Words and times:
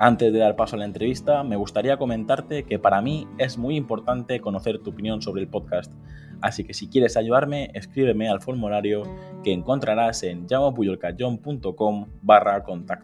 Antes 0.00 0.32
de 0.32 0.38
dar 0.38 0.54
paso 0.54 0.76
a 0.76 0.78
la 0.78 0.84
entrevista, 0.84 1.42
me 1.42 1.56
gustaría 1.56 1.96
comentarte 1.96 2.62
que 2.62 2.78
para 2.78 3.02
mí 3.02 3.26
es 3.36 3.58
muy 3.58 3.74
importante 3.74 4.40
conocer 4.40 4.78
tu 4.78 4.90
opinión 4.90 5.22
sobre 5.22 5.42
el 5.42 5.48
podcast. 5.48 5.92
Así 6.40 6.62
que 6.62 6.72
si 6.72 6.88
quieres 6.88 7.16
ayudarme, 7.16 7.72
escríbeme 7.74 8.28
al 8.28 8.40
formulario 8.40 9.02
que 9.42 9.52
encontrarás 9.52 10.22
en 10.22 10.46
llamopuyolcayón.com 10.46 12.12
barra 12.22 12.62
contacto. 12.62 13.02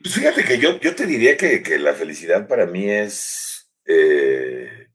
Pues 0.00 0.14
fíjate 0.14 0.44
que 0.44 0.58
yo, 0.58 0.78
yo 0.78 0.94
te 0.94 1.06
diría 1.06 1.36
que, 1.36 1.60
la 1.80 1.94
felicidad 1.94 2.46
para 2.46 2.66
mí 2.66 2.88
es, 2.88 3.68
eh, 3.84 4.90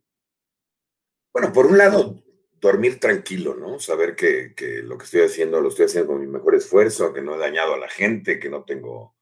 bueno, 1.34 1.52
por 1.52 1.66
un 1.66 1.78
lado, 1.78 2.24
dormir 2.62 3.02
tranquilo, 3.02 3.54
¿no? 3.54 3.80
Saber 3.80 4.16
que, 4.16 4.54
que, 4.56 4.82
lo 4.82 4.98
que 4.98 5.04
estoy 5.04 5.22
haciendo 5.24 5.60
lo 5.60 5.68
estoy 5.68 5.88
haciendo 5.88 6.14
con 6.14 6.22
mi 6.22 6.28
mejor 6.28 6.56
esfuerzo, 6.56 7.14
que 7.14 7.22
no 7.22 7.36
he 7.36 7.38
dañado 7.38 7.74
a 7.74 7.80
la 7.80 7.90
gente, 7.90 8.40
que 8.40 8.50
no 8.50 8.64
tengo 8.64 9.17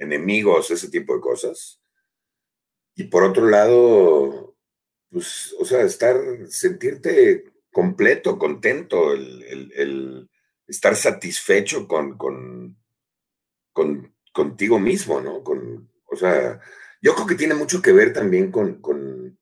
enemigos, 0.00 0.70
ese 0.70 0.90
tipo 0.90 1.14
de 1.14 1.20
cosas. 1.20 1.80
Y 2.96 3.04
por 3.04 3.22
otro 3.22 3.48
lado, 3.48 4.56
pues, 5.10 5.54
o 5.60 5.64
sea, 5.64 5.82
estar, 5.82 6.16
sentirte 6.48 7.44
completo, 7.70 8.38
contento, 8.38 9.12
el, 9.12 10.28
estar 10.66 10.96
satisfecho 10.96 11.86
con, 11.86 12.16
con, 12.16 12.76
con, 13.72 14.14
contigo 14.32 14.78
mismo, 14.78 15.20
¿no? 15.20 15.44
Con, 15.44 15.90
o 16.06 16.16
sea, 16.16 16.60
yo 17.02 17.14
creo 17.14 17.26
que 17.26 17.34
tiene 17.34 17.54
mucho 17.54 17.82
que 17.82 17.92
ver 17.92 18.12
también 18.12 18.50
con, 18.50 18.80
con, 18.80 19.38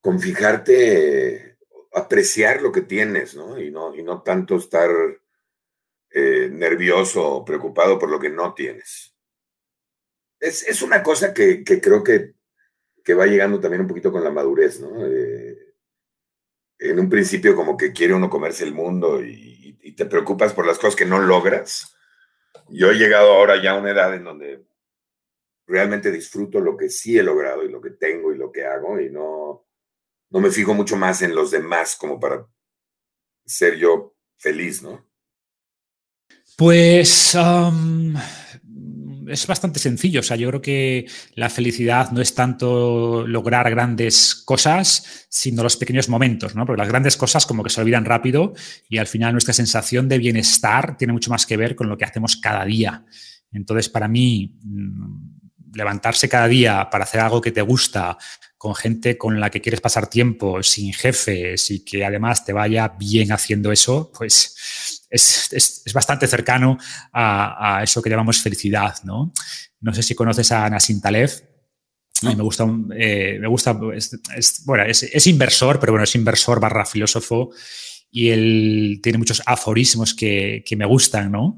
con 0.00 0.20
fijarte, 0.20 1.58
apreciar 1.92 2.60
lo 2.62 2.72
que 2.72 2.82
tienes, 2.82 3.34
¿no? 3.34 3.60
Y 3.60 3.70
no, 3.70 3.94
y 3.94 4.02
no 4.02 4.22
tanto 4.22 4.56
estar 4.56 4.90
eh, 6.10 6.48
nervioso 6.50 7.24
o 7.26 7.44
preocupado 7.44 7.98
por 7.98 8.10
lo 8.10 8.18
que 8.18 8.30
no 8.30 8.54
tienes 8.54 9.07
es, 10.40 10.82
una 10.82 11.02
cosa 11.02 11.32
que, 11.34 11.64
creo 11.64 12.02
que, 12.02 12.34
va 13.14 13.26
llegando 13.26 13.58
también 13.58 13.80
un 13.82 13.88
poquito 13.88 14.12
con 14.12 14.22
la 14.22 14.30
madurez, 14.30 14.80
¿no? 14.80 15.06
Eh, 15.06 15.68
en 16.78 17.00
un 17.00 17.08
principio 17.08 17.56
como 17.56 17.76
que 17.76 17.92
quiere 17.92 18.12
uno 18.12 18.28
comerse 18.28 18.64
el 18.64 18.74
mundo 18.74 19.24
y, 19.24 19.56
te 19.96 20.06
preocupas 20.06 20.52
por 20.52 20.64
las 20.64 20.78
cosas 20.78 20.94
que 20.94 21.06
no 21.06 21.18
logras. 21.18 21.96
Yo 22.68 22.92
he 22.92 22.94
llegado 22.94 23.32
ahora 23.32 23.60
ya 23.60 23.72
a 23.72 23.78
una 23.80 23.90
edad 23.90 24.14
en 24.14 24.22
donde 24.22 24.64
realmente 25.66 26.12
disfruto 26.12 26.60
lo 26.60 26.76
que 26.76 26.88
sí 26.88 27.18
he 27.18 27.22
logrado 27.24 27.64
y 27.64 27.68
lo 27.68 27.80
que 27.80 27.90
tengo 27.90 28.32
y 28.32 28.38
lo 28.38 28.52
que 28.52 28.64
hago 28.64 29.00
y 29.00 29.10
no, 29.10 29.66
no 30.30 30.40
me 30.40 30.50
fijo 30.50 30.72
mucho 30.72 30.96
más 30.96 31.22
en 31.22 31.34
los 31.34 31.50
demás 31.50 31.96
como 31.96 32.20
para 32.20 32.46
ser 33.44 33.76
yo 33.76 34.14
feliz, 34.36 34.82
¿no? 34.82 35.04
Pues 36.56 37.36
es 39.28 39.46
bastante 39.46 39.78
sencillo. 39.78 40.20
O 40.20 40.22
sea, 40.22 40.36
yo 40.36 40.48
creo 40.48 40.62
que 40.62 41.06
la 41.34 41.50
felicidad 41.50 42.10
no 42.10 42.20
es 42.20 42.34
tanto 42.34 43.26
lograr 43.26 43.70
grandes 43.70 44.34
cosas, 44.34 45.26
sino 45.28 45.62
los 45.62 45.76
pequeños 45.76 46.08
momentos, 46.08 46.54
¿no? 46.54 46.66
Porque 46.66 46.80
las 46.80 46.88
grandes 46.88 47.16
cosas 47.16 47.46
como 47.46 47.62
que 47.62 47.70
se 47.70 47.80
olvidan 47.80 48.04
rápido 48.04 48.54
y 48.88 48.98
al 48.98 49.06
final 49.06 49.32
nuestra 49.32 49.54
sensación 49.54 50.08
de 50.08 50.18
bienestar 50.18 50.96
tiene 50.96 51.12
mucho 51.12 51.30
más 51.30 51.46
que 51.46 51.56
ver 51.56 51.74
con 51.74 51.88
lo 51.88 51.96
que 51.96 52.04
hacemos 52.04 52.36
cada 52.36 52.64
día. 52.64 53.04
Entonces, 53.52 53.88
para 53.88 54.08
mí, 54.08 54.58
mm, 54.62 55.74
levantarse 55.74 56.28
cada 56.28 56.48
día 56.48 56.88
para 56.90 57.04
hacer 57.04 57.20
algo 57.20 57.40
que 57.40 57.52
te 57.52 57.62
gusta, 57.62 58.18
con 58.58 58.74
gente 58.74 59.16
con 59.16 59.38
la 59.38 59.50
que 59.50 59.60
quieres 59.60 59.80
pasar 59.80 60.08
tiempo, 60.08 60.62
sin 60.64 60.92
jefes 60.92 61.70
y 61.70 61.84
que 61.84 62.04
además 62.04 62.44
te 62.44 62.52
vaya 62.52 62.88
bien 62.88 63.30
haciendo 63.30 63.70
eso, 63.70 64.10
pues 64.12 64.97
es, 65.10 65.82
bastante 65.92 66.26
cercano 66.26 66.78
a, 67.12 67.80
eso 67.82 68.02
que 68.02 68.10
llamamos 68.10 68.40
felicidad, 68.40 68.96
¿no? 69.04 69.32
No 69.80 69.94
sé 69.94 70.02
si 70.02 70.14
conoces 70.14 70.50
a 70.52 70.68
Nassim 70.68 71.00
Taleb. 71.00 71.30
A 72.24 72.34
me 72.34 72.42
gusta, 72.42 72.66
eh, 72.96 73.38
me 73.40 73.46
gusta 73.46 73.78
es, 73.94 74.64
bueno, 74.64 74.84
es, 74.84 75.26
inversor, 75.26 75.78
pero 75.78 75.92
bueno, 75.92 76.04
es 76.04 76.14
inversor 76.16 76.58
barra 76.58 76.84
filósofo 76.84 77.50
y 78.10 78.30
él 78.30 79.00
tiene 79.02 79.18
muchos 79.18 79.40
aforismos 79.46 80.14
que, 80.14 80.64
que 80.66 80.74
me 80.74 80.84
gustan, 80.84 81.30
¿no? 81.30 81.56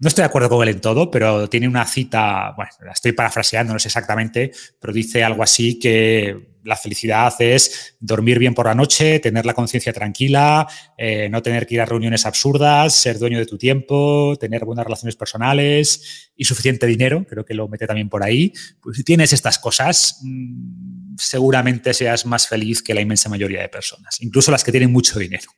No 0.00 0.06
estoy 0.06 0.22
de 0.22 0.26
acuerdo 0.26 0.48
con 0.48 0.62
él 0.62 0.74
en 0.74 0.80
todo, 0.80 1.10
pero 1.10 1.48
tiene 1.48 1.66
una 1.66 1.84
cita, 1.84 2.52
bueno, 2.54 2.70
la 2.84 2.92
estoy 2.92 3.10
parafraseando, 3.10 3.72
no 3.72 3.80
sé 3.80 3.88
exactamente, 3.88 4.52
pero 4.80 4.92
dice 4.92 5.24
algo 5.24 5.42
así 5.42 5.80
que 5.80 6.57
la 6.68 6.76
felicidad 6.76 7.34
es 7.40 7.96
dormir 7.98 8.38
bien 8.38 8.54
por 8.54 8.66
la 8.66 8.74
noche, 8.74 9.18
tener 9.20 9.46
la 9.46 9.54
conciencia 9.54 9.92
tranquila, 9.92 10.68
eh, 10.96 11.28
no 11.30 11.42
tener 11.42 11.66
que 11.66 11.76
ir 11.76 11.80
a 11.80 11.86
reuniones 11.86 12.26
absurdas, 12.26 12.94
ser 12.94 13.18
dueño 13.18 13.38
de 13.38 13.46
tu 13.46 13.56
tiempo, 13.56 14.36
tener 14.38 14.64
buenas 14.64 14.84
relaciones 14.84 15.16
personales 15.16 16.30
y 16.36 16.44
suficiente 16.44 16.86
dinero, 16.86 17.24
creo 17.28 17.44
que 17.44 17.54
lo 17.54 17.68
mete 17.68 17.86
también 17.86 18.10
por 18.10 18.22
ahí. 18.22 18.52
Pues 18.80 18.98
si 18.98 19.04
tienes 19.04 19.32
estas 19.32 19.58
cosas, 19.58 20.20
mm, 20.22 21.16
seguramente 21.18 21.94
seas 21.94 22.26
más 22.26 22.46
feliz 22.46 22.82
que 22.82 22.94
la 22.94 23.00
inmensa 23.00 23.30
mayoría 23.30 23.62
de 23.62 23.68
personas, 23.68 24.20
incluso 24.20 24.50
las 24.50 24.62
que 24.62 24.70
tienen 24.70 24.92
mucho 24.92 25.18
dinero. 25.18 25.50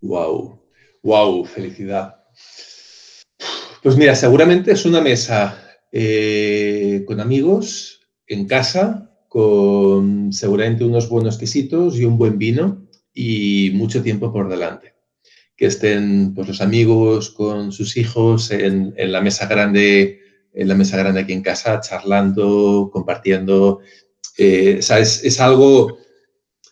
Wow, 0.00 0.60
wow, 1.02 1.44
felicidad. 1.44 2.16
Pues 3.82 3.96
mira, 3.96 4.14
seguramente 4.14 4.72
es 4.72 4.84
una 4.84 5.00
mesa 5.00 5.78
eh, 5.92 7.04
con 7.06 7.20
amigos, 7.20 8.00
en 8.26 8.46
casa, 8.46 9.09
con 9.30 10.32
seguramente 10.32 10.82
unos 10.82 11.08
buenos 11.08 11.38
quesitos 11.38 11.96
y 11.96 12.04
un 12.04 12.18
buen 12.18 12.36
vino 12.36 12.84
y 13.14 13.70
mucho 13.74 14.02
tiempo 14.02 14.32
por 14.32 14.48
delante. 14.48 14.96
Que 15.56 15.66
estén 15.66 16.34
pues, 16.34 16.48
los 16.48 16.60
amigos 16.60 17.30
con 17.30 17.70
sus 17.70 17.96
hijos 17.96 18.50
en, 18.50 18.92
la 18.96 19.20
mesa 19.20 19.46
grande, 19.46 20.18
en 20.52 20.66
la 20.66 20.74
mesa 20.74 20.96
grande 20.96 21.20
aquí 21.20 21.32
en 21.32 21.42
casa, 21.42 21.80
charlando, 21.80 22.90
compartiendo. 22.92 23.78
Eh, 24.36 24.80
es 24.80 25.40
algo 25.40 25.98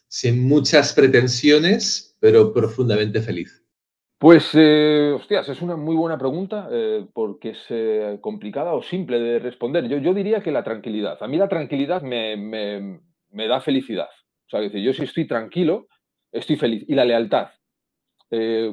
sin 0.09 0.41
muchas 0.41 0.93
pretensiones, 0.95 2.17
pero 2.19 2.53
profundamente 2.53 3.23
feliz. 3.23 3.63
Pues, 4.19 4.51
eh, 4.55 5.13
hostias, 5.15 5.49
es 5.49 5.63
una 5.63 5.77
muy 5.77 5.95
buena 5.95 6.19
pregunta 6.19 6.69
eh, 6.73 7.07
porque 7.15 7.51
es 7.51 7.65
eh, 7.69 8.19
complicada 8.21 8.75
o 8.75 8.83
simple 8.83 9.21
de 9.21 9.39
responder. 9.39 9.87
Yo, 9.89 10.13
diría 10.13 10.43
que 10.43 10.51
la 10.51 10.65
tranquilidad. 10.65 11.23
A 11.23 11.29
mí 11.29 11.37
la 11.37 11.49
tranquilidad 11.49 12.03
me, 12.03 13.01
da 13.47 13.61
felicidad. 13.61 14.09
O 14.47 14.51
sea, 14.51 14.61
yo 14.67 14.93
si 14.93 15.05
estoy 15.05 15.29
tranquilo, 15.29 15.87
estoy 16.33 16.57
feliz. 16.57 16.85
Y 16.89 16.95
la 16.97 17.05
lealtad. 17.05 17.51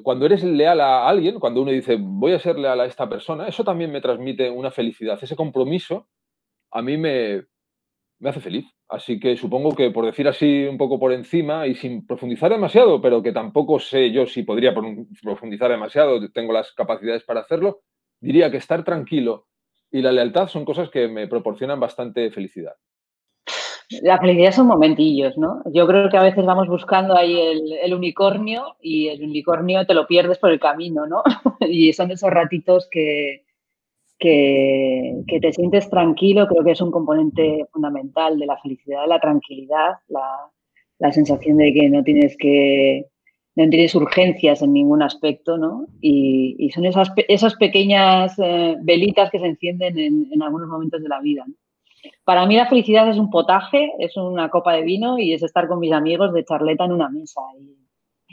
cuando 0.03 0.25
eres 0.25 0.43
leal 0.43 0.81
a 0.81 1.07
alguien, 1.07 1.39
cuando 1.39 1.61
uno 1.61 1.71
dice 1.71 1.97
voy 1.99 2.33
a 2.33 2.39
ser 2.39 2.57
leal 2.57 2.79
a 2.81 2.85
esta 2.85 3.07
persona, 3.09 3.47
eso 3.47 3.63
también 3.63 3.91
me 3.91 4.01
transmite 4.01 4.49
una 4.49 4.71
felicidad. 4.71 5.19
Ese 5.21 5.35
compromiso 5.35 6.07
a 6.71 6.81
mí 6.81 6.97
me 6.97 7.45
hace 8.23 8.41
feliz. 8.41 8.74
Así 8.87 9.19
que 9.19 9.35
supongo 9.35 9.75
que 9.75 9.89
por 9.89 10.05
decir 10.05 10.27
así 10.27 10.65
un 10.65 10.77
poco 10.77 10.99
por 10.99 11.11
encima 11.11 11.65
y 11.65 11.75
sin 11.75 12.05
profundizar 12.05 12.51
demasiado, 12.51 13.01
pero 13.01 13.23
que 13.23 13.31
tampoco 13.31 13.79
sé 13.79 14.11
yo 14.11 14.27
si 14.27 14.43
podría 14.43 14.75
profundizar 15.23 15.71
demasiado, 15.71 16.29
tengo 16.31 16.53
las 16.53 16.71
capacidades 16.73 17.23
para 17.23 17.41
hacerlo, 17.41 17.81
diría 18.19 18.51
que 18.51 18.57
estar 18.57 18.83
tranquilo 18.83 19.47
y 19.91 20.01
la 20.01 20.11
lealtad 20.11 20.47
son 20.47 20.65
cosas 20.65 20.89
que 20.89 21.07
me 21.07 21.27
proporcionan 21.27 21.79
bastante 21.79 22.29
felicidad. 22.29 22.73
La 24.01 24.19
felicidad 24.19 24.51
son 24.51 24.67
momentillos, 24.67 25.37
¿no? 25.37 25.61
Yo 25.71 25.85
creo 25.87 26.09
que 26.09 26.17
a 26.17 26.23
veces 26.23 26.43
vamos 26.43 26.67
buscando 26.67 27.15
ahí 27.15 27.39
el, 27.39 27.73
el 27.73 27.93
unicornio 27.93 28.75
y 28.81 29.09
el 29.09 29.23
unicornio 29.23 29.85
te 29.85 29.93
lo 29.93 30.07
pierdes 30.07 30.39
por 30.39 30.51
el 30.51 30.59
camino, 30.59 31.05
¿no? 31.07 31.23
y 31.59 31.93
son 31.93 32.11
esos 32.11 32.29
ratitos 32.31 32.87
que, 32.89 33.44
que, 34.19 35.23
te 35.41 35.53
sientes 35.53 35.89
tranquilo, 35.89 36.47
creo 36.47 36.63
que 36.63 36.71
es 36.71 36.81
un 36.81 36.91
componente 36.91 37.65
fundamental 37.71 38.39
de 38.39 38.45
la 38.45 38.57
felicidad, 38.57 39.07
la 39.07 39.19
tranquilidad, 39.19 39.93
la, 40.07 41.11
sensación 41.11 41.57
de 41.57 41.73
que 41.73 41.89
no 41.89 42.03
tienes 42.03 42.35
que 42.37 43.05
no 43.57 43.69
tienes 43.69 43.95
urgencias 43.95 44.61
en 44.61 44.73
ningún 44.73 45.01
aspecto, 45.01 45.57
¿no? 45.57 45.87
Y, 46.01 46.69
son 46.73 46.85
esas, 46.85 47.09
esas 47.29 47.55
pequeñas 47.55 48.37
eh, 48.37 48.75
velitas 48.81 49.31
que 49.31 49.39
se 49.39 49.45
encienden 49.45 49.97
en, 49.97 50.41
algunos 50.43 50.67
momentos 50.67 51.01
de 51.01 51.07
la 51.07 51.21
vida. 51.21 51.45
Para 52.25 52.45
mí 52.45 52.57
la 52.57 52.67
felicidad 52.67 53.09
es 53.09 53.17
un 53.17 53.29
potaje, 53.29 53.93
es 53.99 54.17
una 54.17 54.49
copa 54.49 54.73
de 54.73 54.83
vino 54.83 55.17
y 55.19 55.33
es 55.33 55.41
estar 55.41 55.69
con 55.69 55.79
mis 55.79 55.93
amigos 55.93 56.33
de 56.33 56.43
charleta 56.43 56.83
en 56.83 56.91
una 56.91 57.09
mesa. 57.09 57.41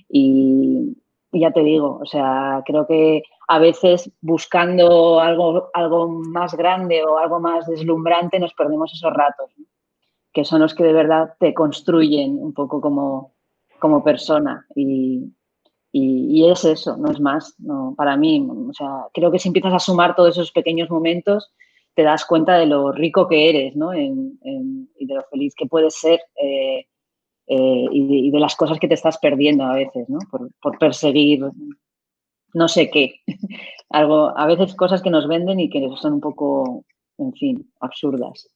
y 0.08 0.96
ya 1.40 1.50
te 1.50 1.62
digo, 1.62 1.98
o 2.00 2.06
sea, 2.06 2.62
creo 2.66 2.86
que 2.86 3.22
a 3.48 3.58
veces 3.58 4.10
buscando 4.20 5.20
algo, 5.20 5.70
algo 5.72 6.08
más 6.08 6.54
grande 6.54 7.02
o 7.04 7.18
algo 7.18 7.40
más 7.40 7.66
deslumbrante 7.66 8.38
nos 8.38 8.54
perdemos 8.54 8.92
esos 8.92 9.12
ratos. 9.12 9.50
que 10.32 10.44
son 10.44 10.60
los 10.60 10.74
que 10.74 10.84
de 10.84 10.94
verdad 10.94 11.34
te 11.38 11.52
construyen 11.52 12.38
un 12.38 12.54
poco 12.54 12.80
como, 12.80 13.34
como 13.78 14.02
persona. 14.02 14.66
Y, 14.74 15.30
y, 15.92 16.48
es 16.50 16.64
eso, 16.64 16.96
no 16.96 17.10
es 17.10 17.20
más. 17.20 17.54
No, 17.58 17.94
para 17.96 18.16
mí, 18.16 18.46
o 18.48 18.72
sea, 18.72 19.08
creo 19.12 19.30
que 19.30 19.38
si 19.38 19.48
empiezas 19.48 19.74
a 19.74 19.78
sumar 19.78 20.16
todos 20.16 20.30
esos 20.30 20.52
pequeños 20.52 20.88
momentos, 20.88 21.52
te 21.94 22.02
das 22.02 22.24
cuenta 22.24 22.56
de 22.56 22.66
lo 22.66 22.92
rico 22.92 23.28
que 23.28 23.50
eres, 23.50 23.76
¿no? 23.76 23.92
En, 23.92 24.38
y 24.98 25.06
de 25.06 25.14
lo 25.14 25.22
feliz 25.24 25.54
que 25.54 25.66
puedes 25.66 25.94
ser 26.00 26.20
eh, 26.42 26.86
eh, 27.46 27.86
y, 27.90 28.30
de, 28.30 28.40
las 28.40 28.56
cosas 28.56 28.78
que 28.78 28.88
te 28.88 28.94
estás 28.94 29.18
perdiendo 29.18 29.64
a 29.64 29.74
veces, 29.74 30.08
¿no? 30.08 30.18
Por, 30.30 30.78
perseguir 30.78 31.44
no 32.54 32.68
sé 32.68 32.90
qué. 32.90 33.14
Algo, 33.90 34.36
a 34.36 34.46
veces 34.46 34.74
cosas 34.74 35.02
que 35.02 35.10
nos 35.10 35.26
venden 35.26 35.60
y 35.60 35.68
que 35.68 35.88
son 36.00 36.14
un 36.14 36.20
poco, 36.20 36.84
en 37.18 37.32
fin, 37.34 37.72
absurdas. 37.80 38.48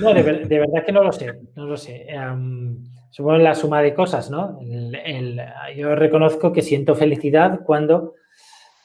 No, 0.00 0.12
de, 0.12 0.22
verdad 0.22 0.84
que 0.84 0.92
no 0.92 1.02
lo 1.02 1.12
sé, 1.12 1.32
no 1.56 1.66
lo 1.66 1.76
sé. 1.76 2.06
supongo 3.10 3.38
la 3.38 3.54
suma 3.54 3.80
de 3.80 3.94
cosas, 3.94 4.30
¿no? 4.30 4.60
yo 5.74 5.94
reconozco 5.94 6.52
que 6.52 6.60
siento 6.60 6.94
felicidad 6.94 7.60
cuando, 7.64 8.14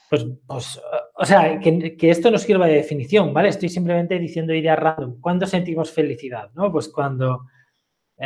pues, 0.08 0.26
pues 0.46 0.80
o 1.16 1.24
sea, 1.24 1.60
que, 1.60 1.96
esto 2.00 2.30
no 2.30 2.38
sirva 2.38 2.66
de 2.66 2.74
definición, 2.74 3.32
¿vale? 3.34 3.50
Estoy 3.50 3.68
simplemente 3.68 4.18
diciendo 4.18 4.54
ideas 4.54 4.78
random. 4.78 5.20
¿Cuándo 5.20 5.46
sentimos 5.46 5.92
felicidad, 5.92 6.50
no? 6.54 6.72
Pues 6.72 6.88
cuando, 6.88 7.42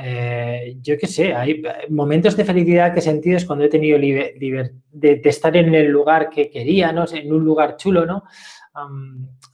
eh, 0.04 0.76
yo 0.80 0.96
qué 0.98 1.06
sé, 1.06 1.34
hay 1.34 1.62
momentos 1.88 2.36
de 2.36 2.44
felicidad 2.44 2.92
que 2.92 3.00
he 3.00 3.02
sentido 3.02 3.36
es 3.36 3.44
cuando 3.44 3.64
he 3.64 3.68
tenido 3.68 3.98
de, 3.98 4.72
de, 4.90 5.20
estar 5.24 5.56
en 5.56 5.74
el 5.74 5.86
lugar 5.88 6.30
que 6.30 6.50
quería. 6.50 6.90
En 6.90 7.32
un 7.32 7.44
lugar 7.44 7.76
chulo, 7.76 8.06
¿no? 8.06 8.24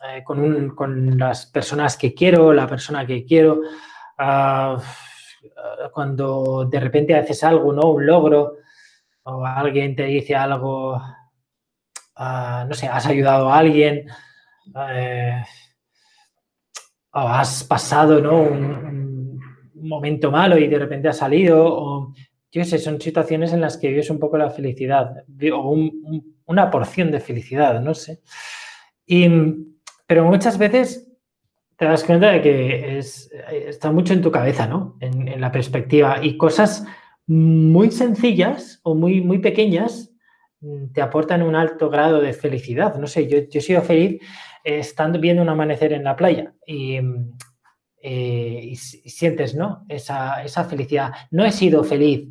Eh, 0.09 0.23
con, 0.25 1.19
las 1.19 1.47
personas 1.47 1.97
que 1.97 2.15
quiero, 2.15 2.53
la 2.53 2.67
persona 2.67 3.07
que 3.07 3.25
quiero, 3.25 3.61
ah, 4.19 4.77
cuando 5.93 6.67
de 6.71 6.81
repente 6.81 7.15
haces 7.15 7.43
algo, 7.45 7.73
¿no? 7.73 7.91
Un 7.91 8.07
logro, 8.07 8.57
o 9.23 9.45
alguien 9.45 9.97
te 9.97 10.05
dice 10.05 10.35
algo, 10.37 11.01
ah, 12.17 12.67
no 12.69 12.75
sé, 12.75 12.87
has 12.87 13.07
ayudado 13.07 13.51
a 13.51 13.59
alguien, 13.59 14.07
eh, 14.91 15.43
o 17.13 17.21
has 17.21 17.65
pasado, 17.65 18.21
¿no? 18.21 18.43
Un, 18.43 19.04
momento 19.89 20.31
malo 20.31 20.59
y 20.59 20.69
de 20.69 20.79
repente 20.79 21.09
ha 21.09 21.13
salido, 21.13 21.65
o 21.67 22.13
yo 22.51 22.65
sé, 22.65 22.79
son 22.79 23.01
situaciones 23.01 23.53
en 23.53 23.61
las 23.61 23.77
que 23.77 23.89
vives 23.89 24.11
un 24.11 24.19
poco 24.19 24.39
la 24.39 24.51
felicidad, 24.51 25.25
o 25.53 25.79
una 26.47 26.71
porción 26.71 27.11
de 27.11 27.21
felicidad, 27.21 27.81
no 27.81 27.95
sé. 27.95 28.21
Y 29.07 29.29
pero 30.07 30.25
muchas 30.25 30.59
veces 30.59 31.11
te 31.77 31.87
das 31.87 32.05
cuenta 32.05 32.31
de 32.31 32.41
que 32.43 32.99
está 32.99 33.91
mucho 33.91 34.13
en 34.13 34.23
tu 34.23 34.31
cabeza, 34.31 34.67
¿no? 34.67 34.97
En, 35.01 35.41
la 35.41 35.51
perspectiva. 35.51 36.19
Y 36.23 36.37
cosas 36.37 36.87
muy 37.27 37.91
sencillas 37.91 38.81
o 38.83 38.95
muy, 38.95 39.21
muy 39.21 39.39
pequeñas 39.39 40.13
mm, 40.61 40.93
te 40.93 41.03
aportan 41.03 41.43
un 41.43 41.57
alto 41.57 41.91
grado 41.91 42.21
de 42.21 42.33
felicidad. 42.33 42.97
No 42.97 43.07
sé, 43.07 43.27
yo, 43.27 43.39
yo 43.39 43.59
he 43.59 43.61
sido 43.61 43.83
feliz 43.83 44.21
estando 44.63 45.19
viendo 45.19 45.43
un 45.43 45.49
amanecer 45.49 45.93
en 45.93 46.05
la 46.05 46.17
playa 46.17 46.55
y, 46.67 46.99
eh, 48.07 48.75
sientes, 48.77 49.55
¿no? 49.55 49.87
Esa, 49.89 50.45
felicidad. 50.69 51.11
No 51.31 51.43
he 51.43 51.51
sido 51.51 51.83
feliz 51.83 52.29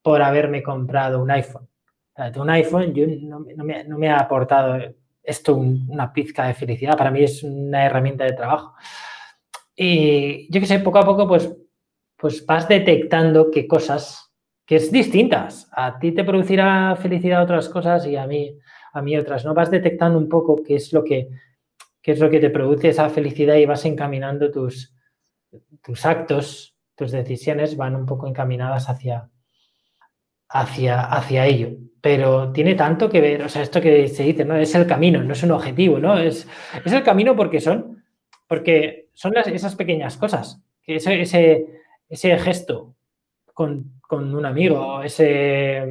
por 0.00 0.22
haberme 0.22 0.62
comprado 0.62 1.20
un 1.20 1.32
iPhone. 1.32 1.68
un 2.36 2.50
iPhone 2.50 2.94
yo, 2.94 3.06
no, 3.08 3.40
me, 3.40 3.82
no 3.82 3.98
me 3.98 4.08
ha 4.08 4.18
aportado 4.18 4.78
esto 5.24 5.56
una 5.56 6.12
pizca 6.12 6.46
de 6.46 6.54
felicidad. 6.54 6.96
Para 6.96 7.10
mí 7.10 7.24
es 7.24 7.42
una 7.42 7.86
herramienta 7.86 8.22
de 8.22 8.34
trabajo. 8.34 8.74
Y 9.74 10.48
yo 10.48 10.60
que 10.60 10.66
sé, 10.66 10.78
poco 10.78 10.98
a 10.98 11.04
poco, 11.04 11.26
pues, 11.26 11.52
pues 12.16 12.46
vas 12.46 12.68
detectando 12.68 13.50
qué 13.50 13.66
cosas, 13.66 14.32
que 14.64 14.76
es 14.76 14.92
distintas. 14.92 15.68
A 15.72 15.98
ti 15.98 16.12
te 16.12 16.22
producirá 16.22 16.94
felicidad 16.94 17.42
otras 17.42 17.68
cosas 17.68 18.06
y 18.06 18.14
a 18.14 18.28
mí, 18.28 18.56
a 18.92 19.02
mí 19.02 19.18
otras. 19.18 19.44
¿no? 19.44 19.54
Vas 19.54 19.72
detectando 19.72 20.18
un 20.18 20.28
poco 20.28 20.62
qué 20.64 20.76
es 20.76 20.92
lo 20.92 21.02
que, 21.02 21.30
qué 22.00 22.12
es 22.12 22.20
lo 22.20 22.30
que 22.30 22.38
te 22.38 22.50
produce 22.50 22.90
esa 22.90 23.10
felicidad 23.10 23.56
y 23.56 23.66
vas 23.66 23.84
encaminando 23.84 24.52
tus, 24.52 24.95
tus 25.82 26.04
actos, 26.06 26.76
tus 26.96 27.12
decisiones 27.12 27.76
van 27.76 27.94
un 27.94 28.06
poco 28.06 28.26
encaminadas 28.26 28.88
hacia, 28.88 29.28
hacia, 30.48 31.00
hacia 31.02 31.46
ello. 31.46 31.76
Pero 32.00 32.52
tiene 32.52 32.74
tanto 32.74 33.08
que 33.08 33.20
ver, 33.20 33.42
o 33.42 33.48
sea, 33.48 33.62
esto 33.62 33.80
que 33.80 34.08
se 34.08 34.22
dice, 34.22 34.44
¿no? 34.44 34.56
Es 34.56 34.74
el 34.74 34.86
camino, 34.86 35.22
no 35.22 35.32
es 35.32 35.42
un 35.42 35.50
objetivo, 35.50 35.98
¿no? 35.98 36.18
Es, 36.18 36.48
es 36.84 36.92
el 36.92 37.02
camino 37.02 37.36
porque 37.36 37.60
son, 37.60 38.04
porque 38.46 39.08
son 39.12 39.32
las, 39.32 39.48
esas 39.48 39.74
pequeñas 39.76 40.16
cosas, 40.16 40.62
que 40.82 40.96
ese, 40.96 41.66
ese, 42.08 42.38
gesto 42.38 42.94
con, 43.52 44.00
con, 44.00 44.34
un 44.34 44.46
amigo, 44.46 45.02
ese, 45.02 45.82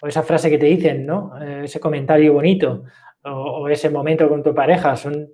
o 0.00 0.06
esa 0.06 0.22
frase 0.22 0.50
que 0.50 0.58
te 0.58 0.66
dicen, 0.66 1.06
¿no? 1.06 1.40
Eh, 1.40 1.62
ese 1.64 1.78
comentario 1.78 2.32
bonito, 2.32 2.84
o, 3.24 3.30
o 3.30 3.68
ese 3.68 3.90
momento 3.90 4.28
con 4.28 4.42
tu 4.42 4.54
pareja, 4.54 4.96
son... 4.96 5.28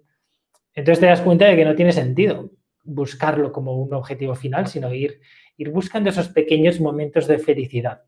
Entonces 0.75 1.01
te 1.01 1.07
das 1.07 1.23
cuenta 1.23 1.47
de 1.47 1.57
que 1.57 1.65
no 1.65 1.75
tiene 1.75 1.93
sentido 1.93 2.51
buscarlo 2.89 3.53
como 3.53 3.77
un 3.77 3.93
objetivo 3.95 4.35
final, 4.35 4.67
sino 4.67 4.93
ir, 4.93 5.21
ir 5.57 5.71
buscando 5.71 6.11
esos 6.11 6.29
pequeños 6.29 6.81
momentos 6.81 7.27
de 7.27 7.39
felicidad. 7.39 8.03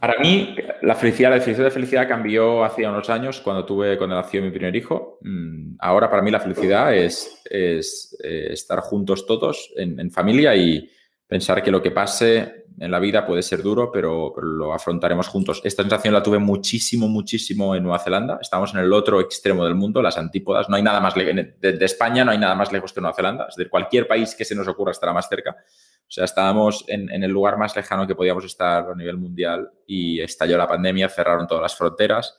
Para 0.00 0.18
mí, 0.20 0.56
la 0.82 0.94
felicidad, 0.94 1.30
la 1.30 1.36
definición 1.36 1.64
de 1.64 1.70
felicidad 1.70 2.08
cambió 2.08 2.64
hace 2.64 2.86
unos 2.86 3.10
años 3.10 3.40
cuando 3.40 3.64
tuve, 3.64 3.98
cuando 3.98 4.16
nació 4.16 4.42
mi 4.42 4.50
primer 4.50 4.74
hijo. 4.74 5.18
Mm, 5.22 5.76
ahora 5.78 6.08
para 6.10 6.22
mí 6.22 6.30
la 6.30 6.40
felicidad 6.40 6.94
es, 6.94 7.42
es 7.44 8.16
eh, 8.22 8.48
estar 8.52 8.80
juntos 8.80 9.26
todos 9.26 9.72
en, 9.76 10.10
familia 10.10 10.56
y 10.56 10.88
pensar 11.28 11.62
que 11.62 11.70
lo 11.70 11.82
que 11.82 11.90
pase 11.90 12.64
en 12.80 12.90
la 12.90 12.98
vida 12.98 13.26
puede 13.26 13.42
ser 13.42 13.62
duro, 13.62 13.92
pero, 13.92 14.34
lo 14.40 14.72
afrontaremos 14.72 15.28
juntos. 15.28 15.60
Esta 15.62 15.82
sensación 15.82 16.14
la 16.14 16.22
tuve 16.22 16.38
muchísimo, 16.38 17.08
muchísimo 17.08 17.74
en 17.74 17.82
Nueva 17.82 17.98
Zelanda. 17.98 18.38
Estamos 18.40 18.72
en 18.72 18.80
el 18.80 18.92
otro 18.92 19.20
extremo 19.20 19.64
del 19.64 19.74
mundo, 19.74 20.00
las 20.00 20.16
antípodas. 20.16 20.68
No 20.68 20.76
hay 20.76 20.82
nada 20.82 21.00
más 21.00 21.14
de, 21.14 21.56
de 21.60 21.84
España, 21.84 22.24
no 22.24 22.30
hay 22.30 22.38
nada 22.38 22.54
más 22.54 22.72
lejos 22.72 22.92
que 22.92 23.00
Nueva 23.00 23.14
Zelanda. 23.14 23.46
Es 23.48 23.56
decir, 23.56 23.68
cualquier 23.68 24.06
país 24.06 24.34
que 24.34 24.44
se 24.44 24.54
nos 24.54 24.68
ocurra 24.68 24.92
estará 24.92 25.12
más 25.12 25.28
cerca. 25.28 25.50
O 25.50 26.10
sea, 26.10 26.24
estábamos 26.24 26.84
en, 26.88 27.10
en, 27.10 27.22
el 27.22 27.30
lugar 27.30 27.58
más 27.58 27.76
lejano 27.76 28.06
que 28.06 28.14
podíamos 28.14 28.44
estar 28.44 28.86
a 28.90 28.94
nivel 28.94 29.18
mundial 29.18 29.70
y 29.86 30.20
estalló 30.20 30.56
la 30.56 30.66
pandemia, 30.66 31.08
cerraron 31.08 31.46
todas 31.46 31.62
las 31.62 31.76
fronteras. 31.76 32.38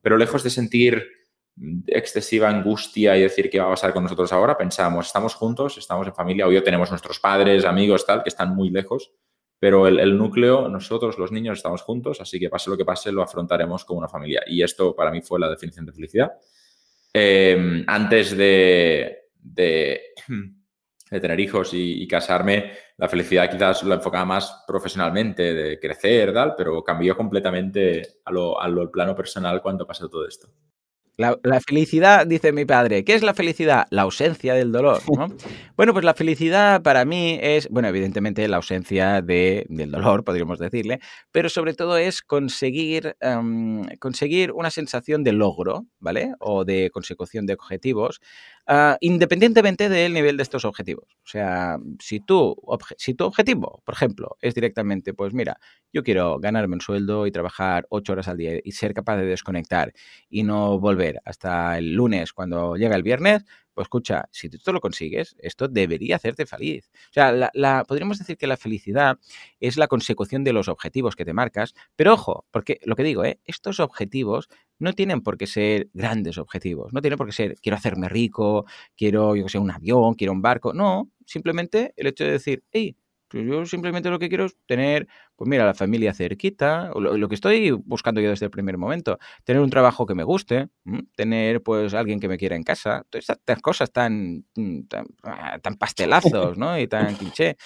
Pero 0.00 0.16
lejos 0.16 0.44
de 0.44 0.50
sentir 0.50 1.17
excesiva 1.86 2.48
angustia 2.48 3.16
y 3.16 3.22
decir 3.22 3.50
qué 3.50 3.58
va 3.60 3.66
a 3.66 3.70
pasar 3.70 3.92
con 3.92 4.02
nosotros 4.02 4.32
ahora, 4.32 4.56
pensamos, 4.56 5.06
estamos 5.06 5.34
juntos, 5.34 5.78
estamos 5.78 6.06
en 6.06 6.14
familia, 6.14 6.46
hoy 6.46 6.62
tenemos 6.62 6.90
nuestros 6.90 7.18
padres, 7.18 7.64
amigos, 7.64 8.06
tal, 8.06 8.22
que 8.22 8.28
están 8.28 8.54
muy 8.54 8.70
lejos 8.70 9.12
pero 9.58 9.88
el, 9.88 10.16
núcleo, 10.16 10.68
nosotros 10.68 11.18
los 11.18 11.32
niños 11.32 11.58
estamos 11.58 11.82
juntos, 11.82 12.20
así 12.20 12.38
que 12.38 12.48
pase 12.48 12.70
lo 12.70 12.76
que 12.76 12.84
pase, 12.84 13.10
lo 13.10 13.22
afrontaremos 13.22 13.84
como 13.84 13.98
una 13.98 14.08
familia. 14.08 14.42
Y 14.46 14.62
esto 14.62 14.94
para 14.94 15.10
mí 15.10 15.20
fue 15.20 15.40
la 15.40 15.50
definición 15.50 15.84
de 15.84 15.92
felicidad. 15.92 16.32
Em, 17.12 17.82
antes 17.86 18.36
de, 18.36 19.30
de, 19.34 20.00
tener 21.10 21.40
hijos 21.40 21.70
y, 21.72 22.06
casarme, 22.06 22.72
la 22.96 23.08
felicidad 23.08 23.50
quizás 23.50 23.82
lo 23.82 23.94
enfocaba 23.94 24.24
más 24.24 24.64
profesionalmente, 24.64 25.52
de 25.52 25.80
crecer, 25.80 26.32
tal, 26.32 26.54
pero 26.56 26.84
cambió 26.84 27.16
completamente 27.16 28.20
a 28.24 28.30
lo, 28.30 28.60
a 28.60 28.68
lo 28.68 28.88
plano 28.92 29.16
personal 29.16 29.60
cuando 29.60 29.86
pasó 29.86 30.08
todo 30.08 30.26
esto. 30.26 30.48
La, 31.18 31.36
felicidad, 31.66 32.28
dice 32.28 32.52
mi 32.52 32.64
padre, 32.64 33.04
¿qué 33.04 33.14
es 33.14 33.24
la 33.24 33.34
felicidad? 33.34 33.88
La 33.90 34.02
ausencia 34.02 34.54
del 34.54 34.70
dolor. 34.70 35.00
bueno, 35.76 35.92
pues 35.92 36.04
la 36.04 36.14
felicidad 36.14 36.80
para 36.80 37.04
mí 37.04 37.36
es, 37.42 37.68
bueno, 37.70 37.88
evidentemente 37.88 38.46
la 38.46 38.58
ausencia 38.58 39.20
de, 39.20 39.66
del 39.68 39.90
dolor, 39.90 40.22
podríamos 40.22 40.60
decirle, 40.60 41.00
pero 41.32 41.48
sobre 41.48 41.74
todo 41.74 41.96
es 41.96 42.22
conseguir, 42.22 43.16
em, 43.18 43.82
conseguir 43.98 44.52
una 44.52 44.70
sensación 44.70 45.24
de 45.24 45.32
logro, 45.32 45.86
¿vale? 45.98 46.34
O 46.38 46.64
de 46.64 46.88
consecución 46.90 47.46
de 47.46 47.54
objetivos, 47.54 48.20
Ah, 48.70 48.98
independientemente 49.00 49.88
del 49.88 50.12
nivel 50.12 50.36
de 50.36 50.42
estos 50.42 50.66
objetivos. 50.66 51.06
O 51.24 51.26
sea, 51.26 51.78
si 52.00 52.20
tu, 52.20 52.54
si 52.98 53.14
tu 53.14 53.24
objetivo, 53.24 53.80
por 53.86 53.94
ejemplo, 53.94 54.36
es 54.42 54.54
directamente, 54.54 55.14
pues 55.14 55.32
mira, 55.32 55.58
yo 55.90 56.02
quiero 56.02 56.38
ganarme 56.38 56.74
un 56.74 56.82
sueldo 56.82 57.26
y 57.26 57.30
trabajar 57.32 57.86
ocho 57.88 58.12
horas 58.12 58.28
al 58.28 58.36
día 58.36 58.60
y 58.62 58.72
ser 58.72 58.92
capaz 58.92 59.16
de 59.16 59.24
desconectar 59.24 59.94
y 60.28 60.42
no 60.42 60.78
volver 60.78 61.18
hasta 61.24 61.78
el 61.78 61.94
lunes 61.94 62.34
cuando 62.34 62.76
llega 62.76 62.94
el 62.94 63.02
viernes, 63.02 63.46
pues 63.78 63.86
escucha, 63.86 64.28
si 64.32 64.48
tú 64.50 64.72
lo 64.72 64.80
consigues, 64.80 65.36
esto 65.38 65.68
debería 65.68 66.16
hacerte 66.16 66.46
feliz. 66.46 66.90
O 67.10 67.12
sea, 67.12 67.30
la, 67.54 67.84
podríamos 67.86 68.18
decir 68.18 68.36
que 68.36 68.48
la 68.48 68.56
felicidad 68.56 69.20
es 69.60 69.76
la 69.76 69.86
consecución 69.86 70.42
de 70.42 70.52
los 70.52 70.66
objetivos 70.66 71.14
que 71.14 71.24
te 71.24 71.32
marcas, 71.32 71.74
pero 71.94 72.14
ojo, 72.14 72.44
porque 72.50 72.80
lo 72.84 72.96
que 72.96 73.04
digo, 73.04 73.24
¿eh? 73.24 73.38
estos 73.44 73.78
objetivos 73.78 74.48
no 74.80 74.94
tienen 74.94 75.20
por 75.20 75.38
qué 75.38 75.46
ser 75.46 75.90
grandes 75.92 76.38
objetivos, 76.38 76.92
no 76.92 77.00
tienen 77.00 77.18
por 77.18 77.26
qué 77.28 77.32
ser 77.32 77.54
quiero 77.60 77.76
hacerme 77.76 78.08
rico, 78.08 78.66
quiero, 78.96 79.36
yo 79.36 79.44
que 79.44 79.50
sé, 79.50 79.58
un 79.58 79.70
avión, 79.70 80.14
quiero 80.14 80.32
un 80.32 80.42
barco, 80.42 80.74
no, 80.74 81.08
simplemente 81.24 81.94
el 81.96 82.08
hecho 82.08 82.24
de 82.24 82.32
decir, 82.32 82.64
hey, 82.72 82.96
Pues 83.28 83.46
yo 83.46 83.66
simplemente 83.66 84.08
lo 84.10 84.18
que 84.18 84.28
quiero 84.28 84.46
es 84.46 84.56
tener, 84.66 85.06
pues 85.36 85.48
mira, 85.48 85.66
la 85.66 85.74
familia 85.74 86.14
cerquita, 86.14 86.90
o 86.94 87.00
lo, 87.00 87.28
que 87.28 87.34
estoy 87.34 87.70
buscando 87.70 88.20
yo 88.20 88.30
desde 88.30 88.46
el 88.46 88.50
primer 88.50 88.78
momento, 88.78 89.18
tener 89.44 89.60
un 89.60 89.70
trabajo 89.70 90.06
que 90.06 90.14
me 90.14 90.24
guste, 90.24 90.68
tener 91.14 91.62
pues 91.62 91.92
alguien 91.92 92.20
que 92.20 92.28
me 92.28 92.38
quiera 92.38 92.56
en 92.56 92.62
casa, 92.62 93.04
todas 93.10 93.28
estas 93.28 93.60
cosas 93.60 93.92
tan, 93.92 94.46
mm, 94.54 94.82
tan, 94.88 95.06
ah, 95.22 95.58
tan 95.62 95.76
pastelazos, 95.76 96.56
¿no? 96.56 96.78
Y 96.78 96.88
tan 96.88 97.14
cliché. 97.16 97.56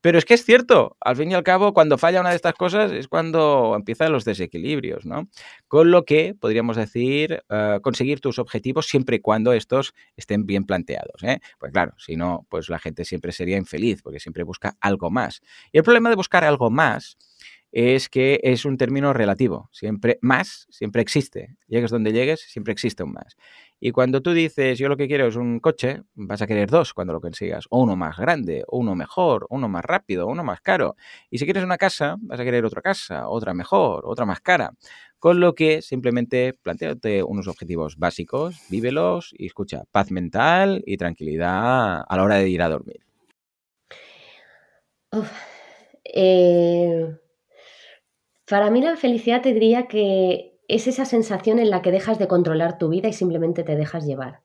Pero 0.00 0.16
es 0.18 0.24
que 0.24 0.34
es 0.34 0.44
cierto, 0.44 0.96
al 1.00 1.16
fin 1.16 1.30
y 1.32 1.34
al 1.34 1.42
cabo, 1.42 1.74
cuando 1.74 1.98
falla 1.98 2.20
una 2.20 2.30
de 2.30 2.36
estas 2.36 2.54
cosas 2.54 2.92
es 2.92 3.08
cuando 3.08 3.74
empiezan 3.76 4.12
los 4.12 4.24
desequilibrios, 4.24 5.04
¿no? 5.06 5.28
Con 5.66 5.90
lo 5.90 6.04
que 6.04 6.34
podríamos 6.38 6.76
decir, 6.76 7.42
eh, 7.50 7.78
conseguir 7.82 8.20
tus 8.20 8.38
objetivos 8.38 8.86
siempre 8.86 9.16
y 9.16 9.20
cuando 9.20 9.52
estos 9.52 9.94
estén 10.16 10.46
bien 10.46 10.64
planteados, 10.64 11.22
¿eh? 11.24 11.40
Pues 11.58 11.72
claro, 11.72 11.94
si 11.98 12.16
no, 12.16 12.46
pues 12.48 12.68
la 12.68 12.78
gente 12.78 13.04
siempre 13.04 13.32
sería 13.32 13.56
infeliz 13.56 14.02
porque 14.02 14.20
siempre 14.20 14.44
busca 14.44 14.76
algo 14.80 15.10
más. 15.10 15.40
Y 15.72 15.78
el 15.78 15.84
problema 15.84 16.10
de 16.10 16.16
buscar 16.16 16.44
algo 16.44 16.70
más 16.70 17.16
es 17.72 18.08
que 18.08 18.40
es 18.42 18.64
un 18.64 18.76
término 18.76 19.12
relativo. 19.12 19.68
Siempre 19.72 20.18
más, 20.22 20.66
siempre 20.70 21.02
existe. 21.02 21.56
Llegues 21.66 21.90
donde 21.90 22.12
llegues, 22.12 22.40
siempre 22.40 22.72
existe 22.72 23.02
un 23.02 23.12
más. 23.12 23.36
Y 23.80 23.92
cuando 23.92 24.20
tú 24.22 24.32
dices, 24.32 24.78
yo 24.78 24.88
lo 24.88 24.96
que 24.96 25.06
quiero 25.06 25.26
es 25.26 25.36
un 25.36 25.60
coche, 25.60 26.02
vas 26.14 26.42
a 26.42 26.46
querer 26.46 26.68
dos 26.68 26.94
cuando 26.94 27.12
lo 27.12 27.20
consigas. 27.20 27.66
O 27.70 27.82
uno 27.82 27.94
más 27.94 28.16
grande, 28.16 28.64
o 28.66 28.78
uno 28.78 28.94
mejor, 28.94 29.46
uno 29.50 29.68
más 29.68 29.84
rápido, 29.84 30.26
uno 30.26 30.42
más 30.42 30.60
caro. 30.60 30.96
Y 31.30 31.38
si 31.38 31.44
quieres 31.44 31.62
una 31.62 31.78
casa, 31.78 32.16
vas 32.20 32.40
a 32.40 32.44
querer 32.44 32.64
otra 32.64 32.82
casa, 32.82 33.28
otra 33.28 33.54
mejor, 33.54 34.04
otra 34.06 34.24
más 34.26 34.40
cara. 34.40 34.72
Con 35.18 35.40
lo 35.40 35.54
que 35.54 35.82
simplemente 35.82 36.54
planteate 36.54 37.22
unos 37.22 37.48
objetivos 37.48 37.96
básicos, 37.98 38.60
vívelos 38.70 39.34
y 39.36 39.46
escucha, 39.46 39.84
paz 39.92 40.10
mental 40.10 40.82
y 40.86 40.96
tranquilidad 40.96 42.02
a 42.08 42.16
la 42.16 42.22
hora 42.22 42.36
de 42.36 42.48
ir 42.48 42.62
a 42.62 42.68
dormir. 42.68 43.00
Eh, 46.04 47.18
para 48.48 48.70
mí 48.70 48.80
la 48.80 48.96
felicidad 48.96 49.42
te 49.42 49.52
diría 49.52 49.86
que 49.86 50.58
es 50.68 50.86
esa 50.86 51.04
sensación 51.04 51.58
en 51.58 51.70
la 51.70 51.82
que 51.82 51.90
dejas 51.90 52.18
de 52.18 52.28
controlar 52.28 52.78
tu 52.78 52.88
vida 52.88 53.08
y 53.08 53.12
simplemente 53.12 53.64
te 53.64 53.76
dejas 53.76 54.06
llevar. 54.06 54.42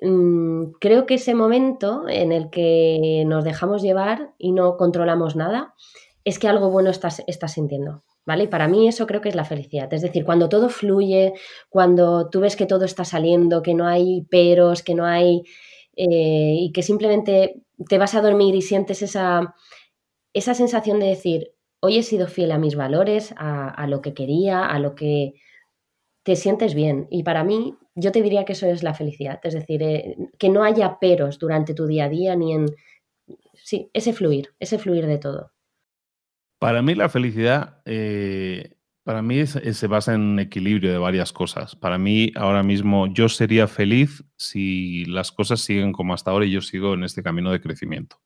Mm, 0.00 0.72
creo 0.80 1.06
que 1.06 1.14
ese 1.14 1.34
momento 1.34 2.08
en 2.08 2.30
el 2.30 2.50
que 2.50 3.24
nos 3.26 3.44
dejamos 3.44 3.82
llevar 3.82 4.32
y 4.38 4.52
no 4.52 4.76
controlamos 4.76 5.34
nada 5.34 5.74
es 6.24 6.38
que 6.38 6.48
algo 6.48 6.70
bueno 6.70 6.90
estás, 6.90 7.24
sintiendo. 7.46 8.04
¿Vale? 8.24 8.44
Y 8.44 8.48
para 8.48 8.68
mí 8.68 8.86
eso 8.86 9.06
creo 9.06 9.22
que 9.22 9.30
es 9.30 9.34
la 9.34 9.46
felicidad. 9.46 9.92
Es 9.94 10.02
decir, 10.02 10.24
cuando 10.24 10.50
todo 10.50 10.68
fluye, 10.68 11.32
cuando 11.70 12.28
tú 12.28 12.40
ves 12.40 12.56
que 12.56 12.66
todo 12.66 12.84
está 12.84 13.06
saliendo, 13.06 13.62
que 13.62 13.72
no 13.72 13.86
hay 13.86 14.22
peros, 14.30 14.82
que 14.82 14.94
no 14.94 15.06
hay... 15.06 15.42
Eh, 15.96 16.54
y 16.60 16.72
que 16.72 16.82
simplemente 16.82 17.62
te 17.88 17.98
vas 17.98 18.14
a 18.14 18.20
dormir 18.20 18.54
y 18.54 18.62
sientes 18.62 19.02
esa, 19.02 19.54
esa 20.32 20.54
sensación 20.54 21.00
de 21.00 21.06
decir, 21.06 21.54
hoy 21.80 21.98
he 21.98 22.02
sido 22.02 22.26
fiel 22.26 22.52
a 22.52 22.58
mis 22.58 22.74
valores, 22.74 23.34
a, 23.36 23.86
lo 23.86 24.02
que 24.02 24.14
quería, 24.14 24.64
a 24.64 24.78
lo 24.78 24.94
que 24.94 25.34
te 26.24 26.36
sientes 26.36 26.74
bien. 26.74 27.06
Y 27.10 27.22
para 27.22 27.44
mí, 27.44 27.74
yo 27.94 28.12
te 28.12 28.22
diría 28.22 28.44
que 28.44 28.52
eso 28.52 28.66
es 28.66 28.82
la 28.82 28.94
felicidad. 28.94 29.40
Es 29.42 29.54
decir, 29.54 29.82
eh, 29.82 30.16
que 30.38 30.48
no 30.48 30.64
haya 30.64 30.98
peros 30.98 31.38
durante 31.38 31.74
tu 31.74 31.86
día 31.86 32.04
a 32.04 32.08
día 32.08 32.36
ni 32.36 32.54
en... 32.54 32.66
Sí, 33.54 33.90
ese 33.92 34.12
fluir, 34.12 34.54
ese 34.58 34.78
fluir 34.78 35.06
de 35.06 35.18
todo. 35.18 35.52
Para 36.58 36.82
mí 36.82 36.94
la 36.94 37.08
felicidad, 37.08 37.82
eh, 37.84 38.74
para 39.04 39.22
mí 39.22 39.46
se 39.46 39.86
basa 39.86 40.14
en 40.14 40.20
un 40.22 40.38
equilibrio 40.40 40.90
de 40.90 40.98
varias 40.98 41.32
cosas. 41.32 41.76
Para 41.76 41.98
mí 41.98 42.32
ahora 42.34 42.62
mismo 42.62 43.06
yo 43.06 43.28
sería 43.28 43.68
feliz 43.68 44.24
si 44.36 45.04
las 45.04 45.30
cosas 45.32 45.60
siguen 45.60 45.92
como 45.92 46.14
hasta 46.14 46.30
ahora 46.30 46.46
y 46.46 46.50
yo 46.50 46.60
sigo 46.60 46.94
en 46.94 47.04
este 47.04 47.22
camino 47.22 47.52
de 47.52 47.60
crecimiento. 47.60 48.20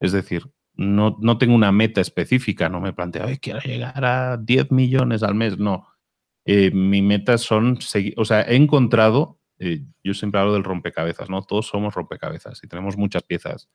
Es 0.00 0.12
decir, 0.12 0.50
no, 0.74 1.16
no 1.20 1.38
tengo 1.38 1.54
una 1.54 1.72
meta 1.72 2.00
específica, 2.00 2.68
no 2.68 2.80
me 2.80 2.92
planteo, 2.92 3.26
quiero 3.40 3.60
llegar 3.60 4.04
a 4.04 4.36
10 4.36 4.70
millones 4.70 5.22
al 5.22 5.34
mes, 5.34 5.58
no. 5.58 5.88
Eh, 6.44 6.70
mi 6.72 7.02
meta 7.02 7.38
son 7.38 7.78
o 8.16 8.24
sea, 8.24 8.42
he 8.42 8.56
encontrado, 8.56 9.38
eh, 9.58 9.84
yo 10.02 10.14
siempre 10.14 10.40
hablo 10.40 10.54
del 10.54 10.64
rompecabezas, 10.64 11.30
¿no? 11.30 11.42
Todos 11.42 11.66
somos 11.66 11.94
rompecabezas 11.94 12.62
y 12.64 12.68
tenemos 12.68 12.96
muchas 12.96 13.22
piezas. 13.22 13.68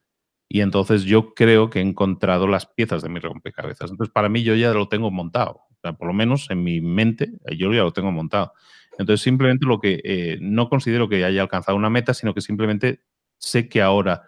Y 0.49 0.61
entonces 0.61 1.03
yo 1.03 1.33
creo 1.33 1.69
que 1.69 1.79
he 1.79 1.81
encontrado 1.81 2.47
las 2.47 2.65
piezas 2.65 3.01
de 3.01 3.09
mi 3.09 3.19
rompecabezas. 3.19 3.91
Entonces, 3.91 4.13
para 4.13 4.29
mí 4.29 4.43
yo 4.43 4.55
ya 4.55 4.73
lo 4.73 4.87
tengo 4.87 5.11
montado. 5.11 5.61
O 5.69 5.79
sea, 5.81 5.93
por 5.93 6.07
lo 6.07 6.13
menos 6.13 6.49
en 6.49 6.63
mi 6.63 6.81
mente, 6.81 7.31
yo 7.57 7.73
ya 7.73 7.83
lo 7.83 7.91
tengo 7.91 8.11
montado. 8.11 8.53
Entonces, 8.97 9.21
simplemente 9.21 9.65
lo 9.65 9.79
que 9.79 10.01
eh, 10.03 10.37
no 10.41 10.69
considero 10.69 11.09
que 11.09 11.23
haya 11.23 11.41
alcanzado 11.41 11.77
una 11.77 11.89
meta, 11.89 12.13
sino 12.13 12.33
que 12.33 12.41
simplemente 12.41 13.01
sé 13.37 13.69
que 13.69 13.81
ahora 13.81 14.23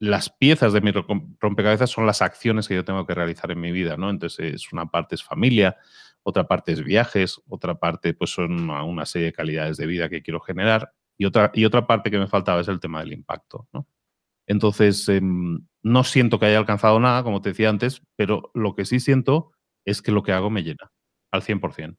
las 0.00 0.30
piezas 0.30 0.72
de 0.72 0.80
mi 0.80 0.92
rompecabezas 0.92 1.90
son 1.90 2.06
las 2.06 2.22
acciones 2.22 2.66
que 2.66 2.74
yo 2.74 2.84
tengo 2.84 3.06
que 3.06 3.14
realizar 3.14 3.50
en 3.50 3.60
mi 3.60 3.70
vida, 3.70 3.98
¿no? 3.98 4.08
Entonces, 4.08 4.54
es 4.54 4.72
una 4.72 4.86
parte 4.86 5.14
es 5.14 5.22
familia, 5.22 5.76
otra 6.22 6.48
parte 6.48 6.72
es 6.72 6.82
viajes, 6.82 7.40
otra 7.48 7.78
parte 7.78 8.14
pues 8.14 8.30
son 8.30 8.70
una, 8.70 9.04
serie 9.04 9.26
de 9.26 9.32
calidades 9.34 9.76
de 9.76 9.86
vida 9.86 10.08
que 10.08 10.22
quiero 10.22 10.40
generar 10.40 10.92
y 11.18 11.26
otra, 11.26 11.50
y 11.52 11.66
otra 11.66 11.86
parte 11.86 12.10
que 12.10 12.18
me 12.18 12.26
faltaba 12.26 12.62
es 12.62 12.68
el 12.68 12.80
tema 12.80 13.00
del 13.00 13.12
impacto, 13.12 13.68
¿no? 13.74 13.86
Entonces, 14.46 15.06
em, 15.10 15.66
no 15.82 16.02
siento 16.02 16.38
que 16.38 16.46
haya 16.46 16.58
alcanzado 16.58 16.98
nada, 16.98 17.22
como 17.22 17.42
te 17.42 17.50
decía 17.50 17.68
antes, 17.68 18.02
pero 18.16 18.50
lo 18.54 18.74
que 18.74 18.86
sí 18.86 19.00
siento 19.00 19.52
es 19.84 20.00
que 20.02 20.12
lo 20.12 20.22
que 20.22 20.32
hago 20.32 20.50
me 20.50 20.62
llena 20.62 20.90
al 21.30 21.42
100%. 21.42 21.98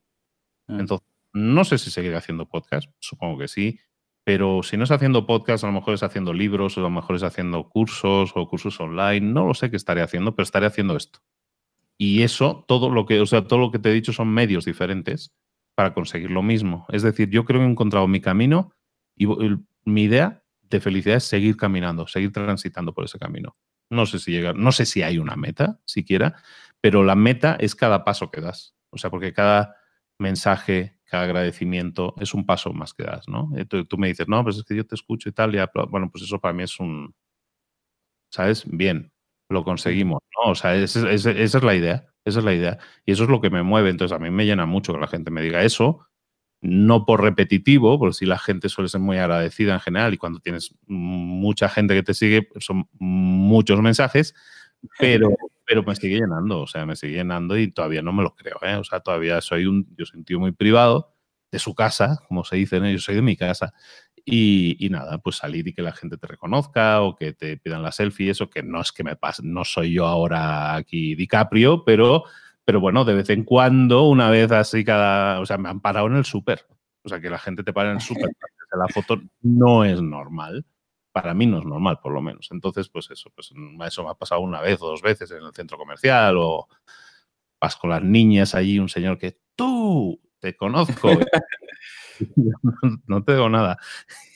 Mm. 0.68 0.80
Entonces, 0.80 1.08
no 1.34 1.64
sé 1.66 1.78
si 1.78 1.92
seguiré 1.92 2.18
haciendo 2.18 2.50
podcast, 2.50 2.90
supongo 3.00 3.38
que 3.40 3.48
sí, 3.48 3.80
pero 4.24 4.62
si 4.64 4.78
no 4.78 4.84
es 4.84 4.92
haciendo 4.92 5.26
podcast, 5.26 5.64
a 5.64 5.68
lo 5.68 5.74
mejor 5.74 5.94
es 5.94 6.04
haciendo 6.04 6.34
libros, 6.34 6.78
o 6.78 6.82
a 6.82 6.84
lo 6.84 6.90
mejor 6.90 7.16
es 7.16 7.24
haciendo 7.24 7.70
cursos 7.70 8.32
o 8.36 8.48
cursos 8.48 8.80
online. 8.80 9.22
No 9.22 9.46
lo 9.46 9.54
sé 9.54 9.72
qué 9.72 9.78
estaré 9.78 10.02
haciendo, 10.02 10.36
pero 10.36 10.44
estaré 10.44 10.68
haciendo 10.68 10.96
esto. 10.96 11.20
Y 11.98 12.24
eso, 12.24 12.66
todo 12.68 12.90
lo 12.90 13.06
que, 13.06 13.20
o 13.20 13.26
sea, 13.26 13.48
todo 13.48 13.60
lo 13.60 13.72
que 13.72 13.80
te 13.80 13.90
he 13.90 13.94
dicho 13.94 14.14
son 14.14 14.30
medios 14.30 14.66
diferentes 14.66 15.34
para 15.76 15.94
conseguir 15.94 16.32
lo 16.32 16.44
mismo. 16.44 16.86
Es 16.90 17.04
decir, 17.04 17.30
yo 17.30 17.46
creo 17.46 17.60
que 17.60 17.66
he 17.66 17.70
encontrado 17.70 18.08
mi 18.08 18.22
camino 18.22 18.74
y 19.16 19.28
mi 19.86 20.04
idea 20.04 20.44
de 20.62 20.80
felicidad 20.80 21.18
es 21.18 21.26
seguir 21.26 21.58
caminando, 21.58 22.08
seguir 22.08 22.32
transitando 22.32 22.94
por 22.94 23.06
ese 23.06 23.20
camino. 23.20 23.56
No 23.90 24.06
sé 24.06 24.20
si 24.20 24.32
llegar, 24.32 24.56
no 24.56 24.72
sé 24.72 24.86
si 24.86 25.04
hay 25.04 25.18
una 25.18 25.36
meta 25.36 25.80
siquiera, 25.86 26.36
pero 26.80 27.04
la 27.04 27.16
meta 27.16 27.58
es 27.60 27.76
cada 27.76 28.04
paso 28.04 28.32
que 28.32 28.42
das. 28.42 28.76
O 28.90 28.98
sea, 28.98 29.10
porque 29.10 29.34
cada 29.34 29.76
mensaje, 30.18 30.98
cada 31.12 31.24
agradecimiento 31.24 32.16
es 32.22 32.34
un 32.34 32.46
paso 32.46 32.72
más 32.72 32.94
que 32.94 33.04
das, 33.04 33.28
¿no? 33.28 33.52
Tú, 33.68 33.84
tú, 33.84 33.98
me 33.98 34.08
dices, 34.08 34.30
no, 34.30 34.42
pues 34.46 34.56
es 34.56 34.64
que 34.64 34.78
yo 34.78 34.88
te 34.88 34.96
escucho 34.96 35.28
y 35.28 35.34
tal, 35.34 35.54
y 35.54 35.60
bueno, 35.90 36.10
pues 36.10 36.24
eso 36.24 36.40
para 36.40 36.54
mí 36.54 36.64
es 36.64 36.80
un, 36.80 37.14
¿sabes? 38.30 38.64
Bien, 38.66 39.12
lo 39.50 39.66
conseguimos, 39.66 40.22
¿no? 40.38 40.52
O 40.52 40.56
sea, 40.56 40.74
esa, 40.74 41.12
es 41.12 41.64
la 41.64 41.76
idea, 41.76 42.08
esa 42.24 42.40
es 42.40 42.46
la 42.46 42.54
idea. 42.54 42.78
Y 43.06 43.12
eso 43.12 43.26
es 43.26 43.30
lo 43.30 43.42
que 43.42 43.50
me 43.50 43.62
mueve, 43.62 43.90
entonces 43.90 44.16
a 44.16 44.20
mí 44.20 44.30
me 44.30 44.46
llena 44.46 44.66
mucho 44.66 44.94
que 44.94 45.02
la 45.02 45.08
gente 45.08 45.32
me 45.32 45.42
diga 45.42 45.64
eso, 45.64 46.08
no 46.62 47.06
por 47.06 47.22
repetitivo, 47.22 48.00
porque 48.00 48.14
si 48.14 48.26
la 48.26 48.40
gente 48.40 48.70
suele 48.70 48.88
ser 48.88 49.02
muy 49.02 49.18
agradecida 49.18 49.74
en 49.74 49.82
general 49.82 50.14
y 50.14 50.18
cuando 50.18 50.40
tienes 50.40 50.74
mucha 50.88 51.68
gente 51.68 51.94
que 51.94 52.04
te 52.04 52.14
sigue, 52.14 52.48
son 52.62 52.88
muchos 53.00 53.82
mensajes, 53.82 54.34
pero, 54.98 55.36
pero 55.72 55.84
me 55.84 55.96
sigue 55.96 56.20
llenando, 56.20 56.64
o 56.64 56.68
sea, 56.68 56.86
me 56.86 56.98
sigue 56.98 57.14
llenando 57.14 57.58
y 57.58 57.72
todavía 57.72 58.02
no 58.02 58.12
me 58.12 58.24
lo 58.24 58.36
creo, 58.36 58.58
¿eh? 58.62 58.76
O 58.76 58.84
sea, 58.84 59.00
todavía 59.00 59.40
soy 59.40 59.68
un, 59.68 59.88
yo 59.98 60.06
sentido 60.06 60.38
muy 60.38 60.52
privado 60.52 61.16
de 61.50 61.60
su 61.60 61.74
casa, 61.74 62.20
como 62.28 62.44
se 62.44 62.58
dice, 62.58 62.82
¿no? 62.82 62.90
yo 62.90 63.00
soy 63.00 63.16
de 63.16 63.22
mi 63.22 63.38
casa. 63.38 63.74
Y, 64.26 64.90
nada, 64.92 65.20
pues 65.20 65.38
salir 65.38 65.66
y 65.70 65.74
que 65.74 65.82
la 65.82 65.94
gente 65.94 66.18
te 66.18 66.28
reconozca 66.28 67.02
o 67.02 67.16
que 67.16 67.32
te 67.32 67.56
pidan 67.56 67.84
la 67.84 67.94
selfie, 67.94 68.32
eso 68.32 68.50
que 68.50 68.64
no 68.64 68.82
es 68.82 68.92
que 68.92 69.06
me 69.06 69.16
pase, 69.16 69.44
no 69.46 69.64
soy 69.64 69.94
yo 69.94 70.08
ahora 70.08 70.76
aquí 70.76 71.16
DiCaprio, 71.16 71.86
pero, 71.86 72.26
pero 72.66 72.82
bueno, 72.82 73.06
de 73.06 73.14
vez 73.14 73.30
en 73.30 73.46
cuando, 73.46 74.10
una 74.10 74.30
vez 74.30 74.52
así 74.52 74.84
cada, 74.84 75.40
o 75.40 75.46
sea, 75.46 75.58
me 75.58 75.70
han 75.70 75.80
parado 75.80 76.08
en 76.08 76.18
el 76.18 76.26
súper. 76.26 76.66
O 77.04 77.08
sea, 77.08 77.22
que 77.22 77.30
la 77.30 77.40
gente 77.40 77.64
te 77.64 77.72
para 77.72 77.92
en 77.92 77.96
el 77.96 78.02
súper, 78.02 78.30
la 78.78 78.88
foto 78.90 79.22
no 79.42 79.86
es 79.86 80.02
normal 80.02 80.66
para 81.12 81.34
mí 81.34 81.46
no 81.46 81.60
es 81.60 81.66
normal, 81.66 82.00
por 82.02 82.14
lo 82.14 82.22
menos. 82.22 82.48
Entonces, 82.52 82.90
pues 82.90 83.10
eso, 83.12 83.30
pues 83.36 83.52
eso 83.86 84.04
me 84.04 84.10
ha 84.10 84.14
pasado 84.14 84.42
una 84.42 84.62
vez 84.62 84.82
o 84.82 84.88
dos 84.88 85.02
veces 85.02 85.32
en 85.32 85.44
el 85.44 85.54
centro 85.54 85.78
comercial 85.78 86.38
o 86.38 86.68
vas 87.60 87.76
con 87.76 87.90
las 87.90 88.04
niñas 88.04 88.56
allí, 88.56 88.80
un 88.80 88.90
señor 88.90 89.18
que 89.18 89.40
tú 89.56 90.20
te 90.40 90.56
conozco, 90.56 91.10
no 93.08 93.24
te 93.24 93.34
digo 93.34 93.50
nada. 93.50 93.78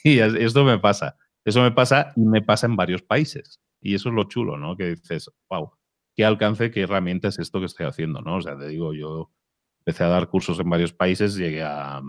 Y 0.03 0.19
esto 0.19 0.63
me 0.63 0.77
pasa, 0.77 1.17
eso 1.43 1.61
me 1.61 1.71
pasa 1.71 2.13
y 2.15 2.21
me 2.21 2.41
pasa 2.41 2.67
en 2.67 2.75
varios 2.75 3.01
países. 3.01 3.59
Y 3.81 3.95
eso 3.95 4.09
es 4.09 4.15
lo 4.15 4.25
chulo, 4.25 4.57
¿no? 4.57 4.75
Que 4.77 4.95
dices, 4.95 5.31
wow, 5.49 5.71
qué 6.15 6.25
alcance, 6.25 6.71
qué 6.71 6.81
herramienta 6.81 7.27
es 7.27 7.39
esto 7.39 7.59
que 7.59 7.65
estoy 7.65 7.85
haciendo, 7.85 8.21
¿no? 8.21 8.37
O 8.37 8.41
sea, 8.41 8.57
te 8.57 8.67
digo, 8.67 8.93
yo 8.93 9.31
empecé 9.79 10.03
a 10.03 10.09
dar 10.09 10.29
cursos 10.29 10.59
en 10.59 10.69
varios 10.69 10.93
países, 10.93 11.35
llegué 11.35 11.63
a, 11.63 12.01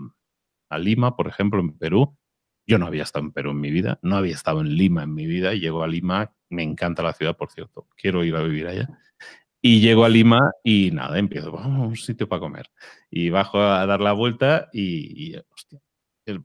a 0.69 0.77
Lima, 0.77 1.15
por 1.15 1.27
ejemplo, 1.27 1.59
en 1.59 1.77
Perú, 1.77 2.17
yo 2.67 2.77
no 2.77 2.85
había 2.85 3.03
estado 3.03 3.25
en 3.25 3.31
Perú 3.31 3.51
en 3.51 3.61
mi 3.61 3.71
vida, 3.71 3.97
no 4.01 4.17
había 4.17 4.35
estado 4.35 4.59
en 4.59 4.75
Lima 4.75 5.03
en 5.03 5.13
mi 5.13 5.25
vida, 5.25 5.53
y 5.53 5.61
llego 5.61 5.83
a 5.83 5.87
Lima, 5.87 6.33
me 6.49 6.63
encanta 6.63 7.01
la 7.01 7.13
ciudad, 7.13 7.35
por 7.35 7.49
cierto, 7.49 7.87
quiero 7.95 8.23
ir 8.25 8.35
a 8.35 8.43
vivir 8.43 8.67
allá. 8.67 8.89
Y 9.61 9.79
llego 9.79 10.05
a 10.05 10.09
Lima 10.09 10.51
y 10.63 10.91
nada, 10.91 11.17
empiezo, 11.17 11.51
vamos 11.51 11.81
a 11.81 11.87
un 11.87 11.95
sitio 11.95 12.27
para 12.27 12.41
comer. 12.41 12.69
Y 13.09 13.29
bajo 13.29 13.59
a 13.59 13.85
dar 13.85 14.01
la 14.01 14.11
vuelta 14.11 14.69
y, 14.73 15.35
hostia, 15.37 15.79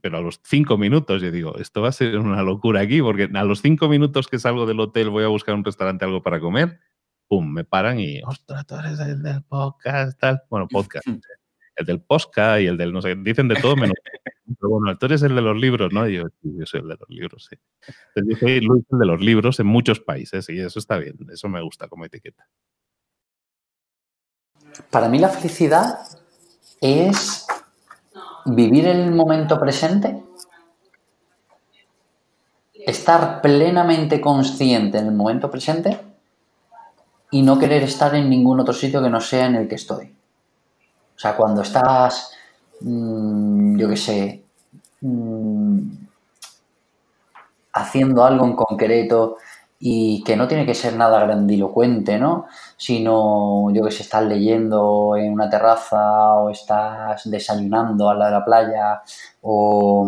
pero 0.01 0.17
a 0.17 0.21
los 0.21 0.39
cinco 0.43 0.77
minutos 0.77 1.21
yo 1.21 1.29
digo, 1.29 1.57
esto 1.57 1.81
va 1.81 1.89
a 1.89 1.91
ser 1.91 2.17
una 2.17 2.41
locura 2.41 2.79
aquí, 2.79 3.01
porque 3.01 3.29
a 3.33 3.43
los 3.43 3.61
cinco 3.61 3.89
minutos 3.89 4.27
que 4.27 4.39
salgo 4.39 4.65
del 4.65 4.79
hotel 4.79 5.09
voy 5.09 5.25
a 5.25 5.27
buscar 5.27 5.55
un 5.55 5.65
restaurante, 5.65 6.05
algo 6.05 6.23
para 6.23 6.39
comer, 6.39 6.79
pum, 7.27 7.51
me 7.51 7.65
paran 7.65 7.99
y, 7.99 8.21
ostras, 8.23 8.65
tú 8.65 8.75
eres 8.75 8.99
el 8.99 9.21
del 9.21 9.43
podcast, 9.43 10.17
tal. 10.19 10.41
Bueno, 10.49 10.67
podcast. 10.69 11.05
el 11.75 11.85
del 11.85 12.01
podcast 12.01 12.61
y 12.61 12.67
el 12.67 12.77
del 12.77 12.93
no 12.93 13.01
sé, 13.01 13.15
dicen 13.15 13.47
de 13.47 13.55
todo 13.55 13.75
menos. 13.75 13.95
Pero 14.45 14.69
bueno, 14.69 14.97
tú 14.97 15.05
eres 15.05 15.21
el 15.23 15.35
de 15.35 15.41
los 15.41 15.57
libros, 15.57 15.91
¿no? 15.93 16.07
yo, 16.07 16.23
yo 16.41 16.65
soy 16.65 16.81
el 16.81 16.87
de 16.89 16.97
los 16.99 17.09
libros, 17.09 17.47
sí. 17.49 17.57
Entonces, 18.15 18.41
yo 18.41 18.47
soy 18.47 18.61
Luis 18.61 18.85
el 18.91 18.99
de 18.99 19.05
los 19.05 19.21
libros 19.21 19.59
en 19.59 19.67
muchos 19.67 19.99
países 19.99 20.49
y 20.49 20.59
eso 20.59 20.79
está 20.79 20.97
bien, 20.97 21.15
eso 21.31 21.47
me 21.49 21.61
gusta 21.61 21.87
como 21.87 22.05
etiqueta. 22.05 22.47
Para 24.89 25.07
mí 25.07 25.19
la 25.19 25.29
felicidad 25.29 25.99
es 26.81 27.47
vivir 28.45 28.87
el 28.87 29.11
momento 29.11 29.59
presente, 29.59 30.23
estar 32.73 33.41
plenamente 33.41 34.19
consciente 34.19 34.97
en 34.97 35.07
el 35.07 35.13
momento 35.13 35.49
presente 35.49 35.99
y 37.31 37.41
no 37.41 37.57
querer 37.57 37.83
estar 37.83 38.13
en 38.15 38.29
ningún 38.29 38.59
otro 38.59 38.73
sitio 38.73 39.01
que 39.01 39.09
no 39.09 39.21
sea 39.21 39.45
en 39.45 39.55
el 39.55 39.67
que 39.67 39.75
estoy. 39.75 40.13
O 41.23 41.25
sea, 41.25 41.37
cuando 41.37 41.61
estás, 41.61 42.33
mm, 42.81 43.77
yo 43.77 43.87
qué 43.87 43.95
sé, 43.95 44.43
mm, 44.99 45.79
haciendo 47.71 48.25
algo 48.25 48.45
en 48.45 48.55
concreto 48.57 49.37
y 49.79 50.21
que 50.25 50.35
no 50.35 50.49
tiene 50.49 50.65
que 50.65 50.75
ser 50.75 50.97
nada 50.97 51.23
grandilocuente, 51.23 52.19
¿no? 52.19 52.45
Sino, 52.75 53.71
yo 53.73 53.85
que 53.85 53.91
sé, 53.91 54.03
estás 54.03 54.25
leyendo 54.25 55.15
en 55.15 55.31
una 55.31 55.49
terraza 55.49 56.35
o 56.35 56.49
estás 56.49 57.21
desayunando 57.31 58.09
a 58.09 58.15
la 58.15 58.25
de 58.25 58.31
la 58.31 58.43
playa 58.43 59.01
o, 59.41 60.05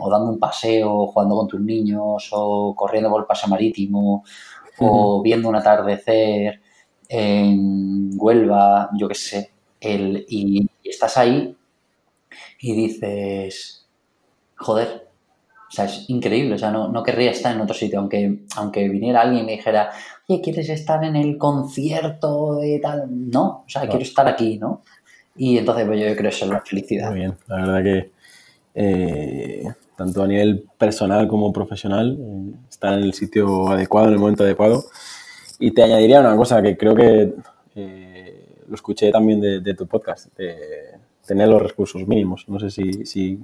o, 0.00 0.10
dando 0.10 0.30
un 0.32 0.40
paseo, 0.40 1.06
jugando 1.06 1.36
con 1.36 1.46
tus 1.46 1.60
niños 1.60 2.28
o 2.32 2.74
corriendo 2.74 3.08
por 3.10 3.20
el 3.20 3.26
paseo 3.26 3.48
marítimo 3.48 4.24
o 4.80 5.22
viendo 5.22 5.48
un 5.48 5.56
atardecer 5.56 6.60
en 7.08 8.10
Huelva, 8.18 8.90
yo 8.98 9.06
qué 9.08 9.14
sé, 9.14 9.55
el, 9.80 10.24
y 10.28 10.68
estás 10.84 11.16
ahí 11.16 11.56
y 12.60 12.74
dices, 12.74 13.86
joder, 14.56 15.06
o 15.68 15.70
sea, 15.70 15.86
es 15.86 16.08
increíble, 16.08 16.54
o 16.54 16.58
sea, 16.58 16.70
no, 16.70 16.88
no 16.88 17.02
querría 17.02 17.30
estar 17.30 17.54
en 17.54 17.60
otro 17.60 17.74
sitio, 17.74 17.98
aunque, 17.98 18.40
aunque 18.56 18.88
viniera 18.88 19.22
alguien 19.22 19.42
y 19.42 19.46
me 19.46 19.52
dijera, 19.52 19.90
oye, 20.28 20.40
¿quieres 20.40 20.68
estar 20.68 21.02
en 21.04 21.16
el 21.16 21.38
concierto 21.38 22.56
de 22.56 22.78
tal? 22.78 23.06
No, 23.10 23.64
o 23.66 23.68
sea, 23.68 23.82
quiero 23.82 24.02
estar 24.02 24.26
aquí, 24.28 24.58
¿no? 24.58 24.82
Y 25.34 25.58
entonces 25.58 25.86
pues, 25.86 26.00
yo 26.00 26.06
creo 26.06 26.22
que 26.22 26.28
eso 26.28 26.44
es 26.44 26.50
la 26.50 26.60
felicidad. 26.60 27.10
Muy 27.10 27.20
bien, 27.20 27.34
la 27.48 27.56
verdad 27.56 27.82
que 27.82 28.10
eh, 28.74 29.64
tanto 29.96 30.22
a 30.22 30.26
nivel 30.26 30.64
personal 30.78 31.26
como 31.26 31.52
profesional, 31.52 32.18
eh, 32.20 32.54
estar 32.68 32.94
en 32.94 33.04
el 33.04 33.14
sitio 33.14 33.68
adecuado, 33.68 34.08
en 34.08 34.14
el 34.14 34.20
momento 34.20 34.44
adecuado. 34.44 34.84
Y 35.58 35.72
te 35.72 35.82
añadiría 35.82 36.20
una 36.20 36.36
cosa 36.36 36.62
que 36.62 36.76
creo 36.76 36.94
que 36.94 37.34
eh, 37.74 38.45
lo 38.68 38.74
escuché 38.74 39.10
también 39.10 39.40
de, 39.40 39.74
tu 39.74 39.86
podcast, 39.86 40.34
de 40.36 40.56
tener 41.26 41.48
los 41.48 41.62
recursos 41.62 42.06
mínimos. 42.06 42.48
No 42.48 42.58
sé 42.60 42.70
si, 42.70 43.04
si 43.06 43.40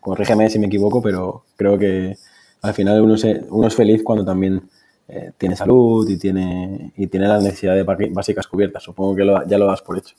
corrígeme 0.00 0.50
si 0.50 0.58
me 0.58 0.66
equivoco, 0.66 1.00
pero 1.02 1.44
creo 1.56 1.78
que 1.78 2.16
al 2.62 2.74
final 2.74 3.00
uno, 3.00 3.14
uno 3.50 3.66
es 3.66 3.74
feliz 3.74 4.02
cuando 4.02 4.24
también 4.24 4.68
eh, 5.06 5.32
tiene 5.36 5.54
salud 5.54 6.08
y 6.08 6.18
tiene, 6.18 6.92
y 6.96 7.06
tiene 7.08 7.28
las 7.28 7.42
necesidades 7.42 7.84
básicas 7.84 8.46
cubiertas. 8.46 8.82
Supongo 8.82 9.14
que 9.14 9.24
ya 9.46 9.58
lo 9.58 9.66
das 9.66 9.82
por 9.82 9.98
hecho. 9.98 10.14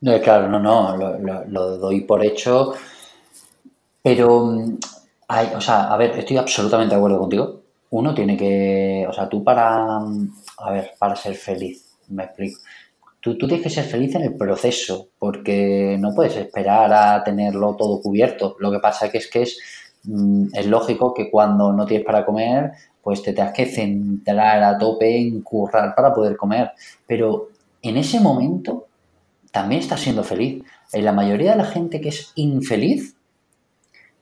No, 0.00 0.20
claro, 0.20 0.48
no, 0.48 0.58
no, 0.58 1.44
lo, 1.48 1.78
doy 1.78 2.02
por 2.02 2.24
hecho, 2.24 2.74
pero 4.02 4.44
mm, 4.44 4.78
hay, 5.28 5.48
o 5.54 5.60
sea, 5.60 5.92
a 5.92 5.96
ver, 5.96 6.10
estoy 6.18 6.36
absolutamente 6.36 6.94
de 6.94 6.98
acuerdo 6.98 7.18
contigo. 7.18 7.60
Uno 7.90 8.14
tiene 8.14 8.36
que, 8.36 9.06
o 9.08 9.12
sea, 9.12 9.28
tú 9.28 9.42
para, 9.42 10.00
mm, 10.00 10.34
a 10.58 10.70
ver, 10.72 10.90
para 10.98 11.16
ser 11.16 11.34
feliz, 11.34 11.96
me 12.08 12.24
explico. 12.24 12.60
Tú, 13.24 13.38
tienes 13.38 13.62
que 13.62 13.70
ser 13.70 13.84
feliz 13.84 14.14
en 14.16 14.20
el 14.20 14.36
proceso, 14.36 15.08
porque 15.18 15.96
no 15.98 16.14
puedes 16.14 16.36
esperar 16.36 16.92
a 16.92 17.24
tenerlo 17.24 17.74
todo 17.74 18.02
cubierto. 18.02 18.54
Lo 18.58 18.70
que 18.70 18.80
pasa 18.80 19.10
que 19.10 19.16
es 19.16 19.28
que 19.28 19.44
es, 19.44 19.58
mm, 20.02 20.48
es 20.52 20.66
lógico 20.66 21.14
que 21.14 21.30
cuando 21.30 21.72
no 21.72 21.86
tienes 21.86 22.04
para 22.04 22.26
comer, 22.26 22.72
pues 23.02 23.22
te 23.22 23.32
tengas 23.32 23.54
que 23.54 23.64
centrar 23.64 24.62
a 24.62 24.76
tope 24.76 25.16
en 25.16 25.40
currar 25.40 25.94
para 25.94 26.12
poder 26.12 26.36
comer. 26.36 26.72
Pero 27.06 27.48
en 27.80 27.96
ese 27.96 28.20
momento 28.20 28.88
también 29.50 29.80
estás 29.80 30.00
siendo 30.00 30.22
feliz. 30.22 30.62
En 30.92 31.06
la 31.06 31.12
mayoría 31.12 31.52
de 31.52 31.58
la 31.58 31.64
gente 31.64 32.02
que 32.02 32.10
es 32.10 32.30
infeliz, 32.34 33.16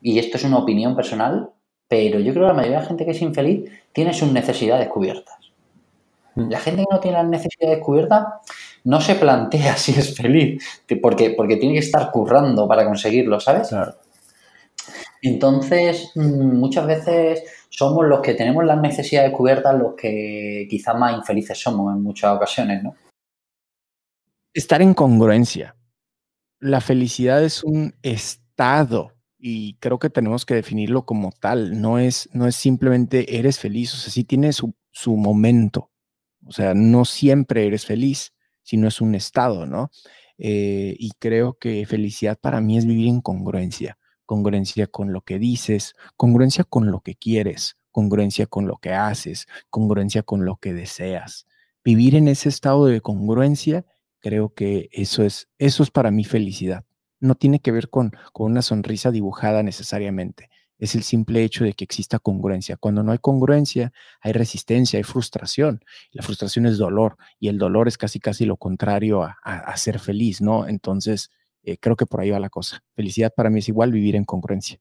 y 0.01 0.21
esto 0.21 0.37
es 0.37 0.45
una 0.45 0.59
opinión 0.59 0.95
personal, 0.95 1.51
pero 1.89 2.21
yo 2.21 2.33
creo 2.33 2.45
que 2.45 2.53
la 2.53 2.55
mayoría 2.55 2.77
de 2.77 2.83
la 2.85 2.89
gente 2.89 3.05
que 3.05 3.11
es 3.11 3.23
infeliz 3.23 3.69
tiene 3.93 4.15
sus 4.15 4.31
necesidades 4.31 4.89
cubiertas. 4.89 5.39
Mm. 6.37 6.51
La 6.51 6.61
gente 6.61 6.83
que 6.83 6.95
no 6.95 7.01
tiene 7.01 7.17
las 7.17 7.27
necesidades 7.27 7.81
cubiertas 7.81 8.27
no 8.85 9.01
se 9.01 9.15
plantea 9.15 9.77
si 9.77 9.93
es 9.93 10.17
feliz, 10.17 10.63
porque, 11.01 11.31
porque 11.31 11.57
tiene 11.57 11.75
que 11.75 11.85
estar 11.87 12.11
currando 12.11 12.67
para 12.69 12.85
conseguirlo, 12.85 13.41
¿sabes? 13.41 13.71
Entonces, 15.23 16.11
mm, 16.15 16.57
muchas 16.57 16.87
veces 16.87 17.43
somos 17.69 18.07
los 18.07 18.21
que 18.21 18.35
tenemos 18.35 18.65
las 18.65 18.81
necesidades 18.81 19.33
cubiertas 19.33 19.79
los 19.79 19.95
que 19.95 20.67
quizás 20.69 20.97
más 20.97 21.17
infelices 21.17 21.59
somos 21.59 21.95
en 21.95 22.03
muchas 22.03 22.37
ocasiones, 22.37 22.83
¿no? 22.83 22.95
Estar 24.53 24.83
en 24.83 24.93
congruencia. 24.93 25.77
La 26.61 26.81
felicidad 26.81 27.43
es 27.43 27.65
un 27.65 27.95
estado 28.03 29.13
y 29.39 29.75
creo 29.75 29.99
que 29.99 30.11
tenemos 30.11 30.45
que 30.45 30.55
definirlo 30.55 31.07
como 31.07 31.33
tal. 31.33 31.81
No 31.81 31.99
es, 31.99 32.29
no 32.33 32.47
es 32.47 32.57
simplemente 32.57 33.39
eres 33.39 33.59
feliz, 33.59 33.95
o 33.95 33.97
sea, 33.97 34.13
sí 34.13 34.25
tiene 34.25 34.53
su, 34.53 34.75
su 34.91 35.17
momento. 35.17 35.91
O 36.47 36.53
sea, 36.53 36.75
no 36.75 37.05
siempre 37.05 37.67
eres 37.67 37.87
feliz, 37.87 38.33
sino 38.63 38.89
es 38.89 39.01
un 39.01 39.15
estado, 39.15 39.67
¿no? 39.67 39.91
Eh, 40.39 40.97
y 40.99 41.13
creo 41.19 41.59
que 41.59 41.87
felicidad 41.87 42.39
para 42.39 42.61
mí 42.61 42.79
es 42.79 42.87
vivir 42.87 43.09
en 43.09 43.21
congruencia, 43.21 43.99
congruencia 44.27 44.87
con 44.87 45.13
lo 45.13 45.21
que 45.21 45.39
dices, 45.39 45.95
congruencia 46.17 46.65
con 46.65 46.91
lo 46.91 47.01
que 47.01 47.15
quieres, 47.15 47.77
congruencia 47.91 48.47
con 48.47 48.67
lo 48.67 48.79
que 48.79 48.93
haces, 48.93 49.47
congruencia 49.71 50.23
con 50.23 50.45
lo 50.45 50.57
que 50.57 50.73
deseas. 50.73 51.47
Vivir 51.85 52.17
en 52.17 52.29
ese 52.29 52.49
estado 52.49 52.87
de 52.87 53.01
congruencia, 53.01 53.85
creo 54.21 54.55
que 54.55 54.89
eso 54.93 55.23
es, 55.23 55.49
eso 55.59 55.83
es 55.83 55.91
para 55.91 56.11
mí 56.11 56.25
felicidad. 56.25 56.85
No 57.21 57.35
tiene 57.37 57.61
que 57.61 57.71
ver 57.71 57.89
con, 57.89 58.13
con 58.33 58.51
una 58.51 58.63
sonrisa 58.63 59.11
dibujada 59.11 59.63
necesariamente, 59.63 60.51
es 60.83 60.97
el 60.97 61.05
simple 61.05 61.45
hecho 61.45 61.63
de 61.63 61.75
que 61.75 61.85
exista 61.85 62.19
congruencia. 62.19 62.77
Cuando 62.77 63.05
no 63.05 63.13
hay 63.13 63.19
congruencia, 63.19 63.93
hay 64.21 64.33
resistencia, 64.33 64.97
hay 64.97 65.05
frustración. 65.05 65.85
La 66.11 66.25
frustración 66.25 66.67
es 66.67 66.77
dolor 66.77 67.17
y 67.39 67.47
el 67.47 67.57
dolor 67.57 67.87
es 67.87 67.97
casi 67.97 68.19
casi 68.19 68.47
lo 68.47 68.57
contrario 68.57 69.23
a, 69.23 69.77
ser 69.77 70.01
feliz, 70.01 70.41
¿no? 70.41 70.67
Entonces, 70.67 71.31
eh, 71.63 71.77
creo 71.79 71.95
que 71.95 72.05
por 72.05 72.21
ahí 72.21 72.31
va 72.31 72.41
la 72.41 72.49
cosa. 72.49 72.83
Felicidad 72.97 73.33
para 73.33 73.49
mí 73.49 73.61
es 73.61 73.69
igual 73.69 73.93
vivir 73.93 74.17
en 74.17 74.25
congruencia. 74.25 74.81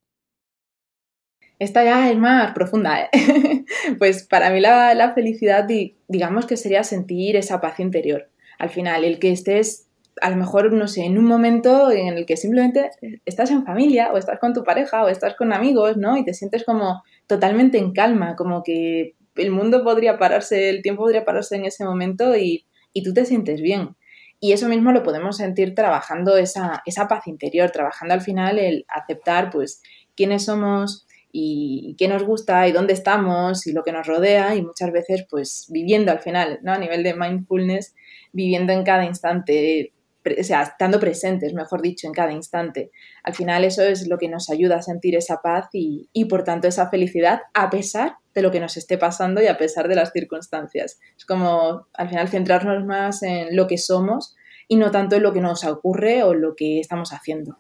Esta 1.60 1.84
ya 1.84 2.10
es 2.10 2.18
más 2.18 2.52
profunda. 2.56 3.04
¿eh? 3.04 3.10
pues 4.00 4.24
para 4.24 4.50
mí 4.50 4.60
la, 4.60 4.96
la 4.96 5.14
felicidad, 5.14 5.68
digamos 6.08 6.48
que 6.48 6.58
sería 6.58 6.84
sentir 6.84 7.36
esa 7.36 7.62
paz 7.62 7.80
interior. 7.80 8.28
Al 8.58 8.72
final, 8.72 9.04
el 9.04 9.20
que 9.20 9.32
estés 9.32 9.88
a 10.19 10.30
lo 10.30 10.36
mejor, 10.36 10.74
no 10.74 10.88
sé, 10.88 11.06
en 11.06 11.17
un 11.17 11.26
momento 11.26 11.91
en 11.91 12.08
el 12.10 12.26
que 12.26 12.38
simplemente 12.38 12.91
estás 13.26 13.52
en 13.52 13.65
familia 13.65 14.12
o 14.13 14.17
estás 14.17 14.39
con 14.39 14.54
tu 14.54 14.63
pareja 14.63 15.04
o 15.04 15.08
estás 15.08 15.36
con 15.36 15.54
amigos, 15.54 15.97
¿no? 15.97 16.17
Y 16.17 16.26
te 16.26 16.34
sientes 16.34 16.63
como 16.63 17.04
totalmente 17.28 17.78
en 17.78 17.93
calma, 17.93 18.36
como 18.36 18.63
que 18.63 19.15
el 19.36 19.52
mundo 19.52 19.84
podría 19.84 20.17
pararse, 20.17 20.69
el 20.69 20.82
tiempo 20.82 21.04
podría 21.04 21.26
pararse 21.26 21.56
en 21.56 21.65
ese 21.65 21.86
momento 21.86 22.36
y, 22.36 22.65
tú 23.04 23.13
te 23.13 23.26
sientes 23.26 23.62
bien. 23.62 23.95
Y 24.39 24.54
eso 24.54 24.67
mismo 24.67 24.91
lo 24.91 25.04
podemos 25.04 25.38
sentir 25.38 25.76
trabajando 25.76 26.38
esa, 26.38 26.82
esa 26.86 27.08
paz 27.08 27.28
interior, 27.28 27.71
trabajando 27.71 28.13
al 28.13 28.21
final 28.21 28.60
el 28.60 28.86
aceptar, 28.89 29.50
pues, 29.50 29.82
quiénes 30.15 30.45
somos, 30.45 31.08
y 31.32 31.95
qué 31.97 32.08
nos 32.08 32.24
gusta 32.24 32.67
y 32.67 32.71
dónde 32.71 32.93
estamos 32.93 33.65
y 33.67 33.71
lo 33.71 33.84
que 33.84 33.91
nos 33.91 34.08
rodea 34.08 34.56
y 34.56 34.62
muchas 34.62 34.91
veces 34.91 35.26
pues 35.30 35.67
viviendo 35.69 36.12
al 36.12 36.19
final, 36.19 36.60
¿no? 36.63 36.74
A 36.74 36.78
nivel 36.78 37.04
de 37.04 37.13
mindfulness, 37.13 37.95
viviendo 38.34 38.74
en 38.74 38.84
cada 38.84 39.06
instante, 39.06 39.93
o 40.25 40.43
sea, 40.43 40.63
estando 40.63 40.99
presentes, 40.99 41.53
mejor 41.53 41.81
dicho, 41.81 42.07
en 42.07 42.13
cada 42.13 42.31
instante. 42.31 42.91
Al 43.23 43.34
final 43.34 43.63
eso 43.63 43.84
es 43.84 44.07
lo 44.07 44.17
que 44.17 44.27
nos 44.27 44.49
ayuda 44.49 44.77
a 44.77 44.81
sentir 44.81 45.15
esa 45.15 45.41
paz 45.41 45.69
y, 45.73 46.25
por 46.25 46.43
tanto 46.43 46.67
esa 46.67 46.89
felicidad 46.89 47.41
a 47.53 47.69
pesar 47.69 48.15
de 48.34 48.41
lo 48.41 48.51
que 48.51 48.60
nos 48.60 48.77
esté 48.77 48.97
pasando 48.97 49.41
y 49.41 49.47
a 49.47 49.57
pesar 49.57 49.88
de 49.88 49.95
las 49.95 50.12
circunstancias. 50.12 50.99
Es 51.17 51.25
como 51.25 51.88
al 51.93 52.10
final 52.10 52.29
centrarnos 52.29 52.86
más 52.86 53.23
en 53.23 53.55
lo 53.55 53.67
que 53.67 53.77
somos 53.77 54.36
y 54.67 54.75
no 54.75 54.91
tanto 54.91 55.15
en 55.15 55.23
lo 55.23 55.34
que 55.34 55.41
nos 55.41 55.65
ocurre 55.65 56.23
o 56.23 56.34
lo 56.34 56.55
que 56.55 56.79
estamos 56.79 57.12
haciendo. 57.12 57.57